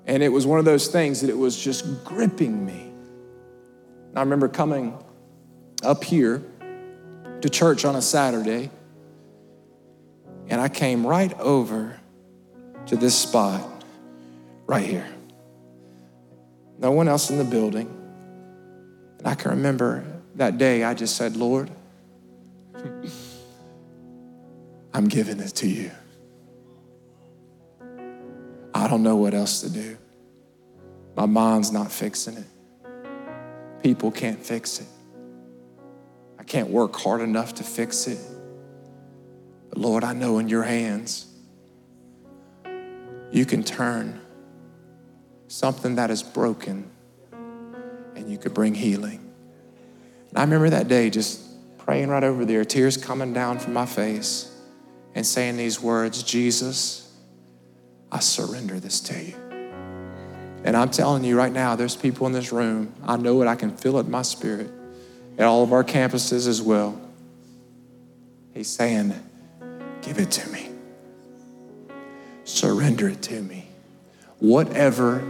And 0.05 0.21
it 0.23 0.29
was 0.29 0.45
one 0.45 0.59
of 0.59 0.65
those 0.65 0.87
things 0.87 1.21
that 1.21 1.29
it 1.29 1.37
was 1.37 1.57
just 1.57 2.03
gripping 2.03 2.65
me. 2.65 2.91
I 4.15 4.21
remember 4.21 4.47
coming 4.47 4.97
up 5.83 6.03
here 6.03 6.43
to 7.41 7.49
church 7.49 7.85
on 7.85 7.95
a 7.95 8.01
Saturday, 8.01 8.71
and 10.47 10.59
I 10.59 10.69
came 10.69 11.05
right 11.05 11.37
over 11.39 11.99
to 12.87 12.95
this 12.95 13.15
spot 13.17 13.61
right 14.65 14.85
here. 14.85 15.07
No 16.79 16.91
one 16.91 17.07
else 17.07 17.29
in 17.29 17.37
the 17.37 17.43
building. 17.43 17.87
And 19.19 19.27
I 19.27 19.35
can 19.35 19.51
remember 19.51 20.05
that 20.35 20.57
day 20.57 20.83
I 20.83 20.93
just 20.93 21.15
said, 21.15 21.35
Lord, 21.35 21.69
I'm 24.93 25.07
giving 25.07 25.39
it 25.39 25.55
to 25.55 25.67
you. 25.67 25.91
I 28.73 28.87
don't 28.87 29.01
know 29.01 29.15
what 29.15 29.33
else 29.33 29.61
to 29.61 29.69
do. 29.69 29.97
My 31.15 31.25
mind's 31.25 31.71
not 31.71 31.91
fixing 31.91 32.37
it. 32.37 32.45
People 33.81 34.11
can't 34.11 34.43
fix 34.43 34.79
it. 34.79 34.87
I 36.37 36.43
can't 36.43 36.69
work 36.69 36.95
hard 36.95 37.21
enough 37.21 37.55
to 37.55 37.63
fix 37.63 38.07
it. 38.07 38.19
But 39.69 39.79
Lord, 39.79 40.03
I 40.03 40.13
know 40.13 40.37
in 40.37 40.47
your 40.47 40.63
hands, 40.63 41.25
you 43.31 43.45
can 43.45 43.63
turn 43.63 44.21
something 45.47 45.95
that 45.95 46.09
is 46.09 46.23
broken 46.23 46.89
and 48.15 48.29
you 48.29 48.37
could 48.37 48.53
bring 48.53 48.73
healing. 48.73 49.23
And 50.29 50.37
I 50.37 50.41
remember 50.41 50.69
that 50.69 50.87
day 50.87 51.09
just 51.09 51.41
praying 51.77 52.09
right 52.09 52.23
over 52.23 52.45
there, 52.45 52.65
tears 52.65 52.97
coming 52.97 53.33
down 53.33 53.59
from 53.59 53.73
my 53.73 53.85
face 53.85 54.53
and 55.15 55.25
saying 55.25 55.57
these 55.57 55.81
words 55.81 56.23
Jesus, 56.23 57.13
I 58.11 58.19
surrender 58.19 58.79
this 58.79 58.99
to 59.01 59.23
you. 59.23 59.35
And 60.63 60.75
I'm 60.75 60.89
telling 60.89 61.23
you 61.23 61.37
right 61.37 61.51
now, 61.51 61.75
there's 61.75 61.95
people 61.95 62.27
in 62.27 62.33
this 62.33 62.51
room. 62.51 62.93
I 63.05 63.15
know 63.15 63.41
it, 63.41 63.47
I 63.47 63.55
can 63.55 63.75
feel 63.77 63.97
it 63.97 64.05
in 64.05 64.11
my 64.11 64.23
spirit. 64.23 64.69
At 65.37 65.45
all 65.45 65.63
of 65.63 65.71
our 65.71 65.83
campuses 65.83 66.47
as 66.47 66.61
well. 66.61 66.99
He's 68.53 68.67
saying, 68.67 69.13
Give 70.01 70.17
it 70.19 70.31
to 70.31 70.49
me. 70.49 70.69
Surrender 72.43 73.09
it 73.09 73.21
to 73.23 73.41
me. 73.41 73.66
Whatever 74.39 75.23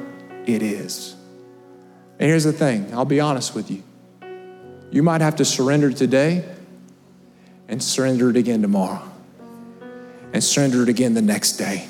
it 0.45 0.61
is. 0.61 1.15
And 2.19 2.29
here's 2.29 2.43
the 2.43 2.53
thing 2.53 2.93
I'll 2.93 3.05
be 3.05 3.19
honest 3.19 3.53
with 3.53 3.69
you. 3.69 3.83
You 4.91 5.03
might 5.03 5.21
have 5.21 5.35
to 5.37 5.45
surrender 5.45 5.91
today 5.91 6.45
and 7.67 7.83
surrender 7.83 8.29
it 8.29 8.37
again 8.37 8.61
tomorrow 8.61 9.03
and 10.33 10.43
surrender 10.43 10.83
it 10.83 10.89
again 10.89 11.13
the 11.13 11.21
next 11.21 11.53
day 11.53 11.87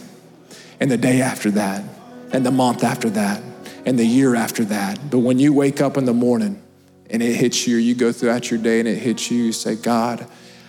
and 0.79 0.91
the 0.91 0.97
day 0.97 1.21
after 1.21 1.49
that, 1.51 1.83
and 2.31 2.45
the 2.45 2.51
month 2.51 2.83
after 2.83 3.09
that, 3.09 3.41
and 3.85 3.97
the 3.97 4.05
year 4.05 4.35
after 4.35 4.63
that. 4.65 5.09
But 5.09 5.19
when 5.19 5.39
you 5.39 5.53
wake 5.53 5.81
up 5.81 5.97
in 5.97 6.05
the 6.05 6.13
morning 6.13 6.61
and 7.09 7.23
it 7.23 7.35
hits 7.35 7.65
you, 7.65 7.77
or 7.77 7.79
you 7.79 7.95
go 7.95 8.11
throughout 8.11 8.51
your 8.51 8.59
day 8.59 8.79
and 8.79 8.87
it 8.87 8.97
hits 8.97 9.31
you, 9.31 9.45
you 9.45 9.51
say, 9.51 9.75
God, 9.75 10.27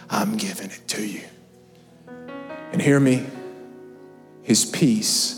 I'm 0.09 0.37
giving 0.37 0.71
it 0.71 0.81
to 0.89 1.07
you. 1.07 1.21
And 2.73 2.81
hear 2.81 2.99
me, 2.99 3.27
His 4.43 4.65
peace 4.65 5.38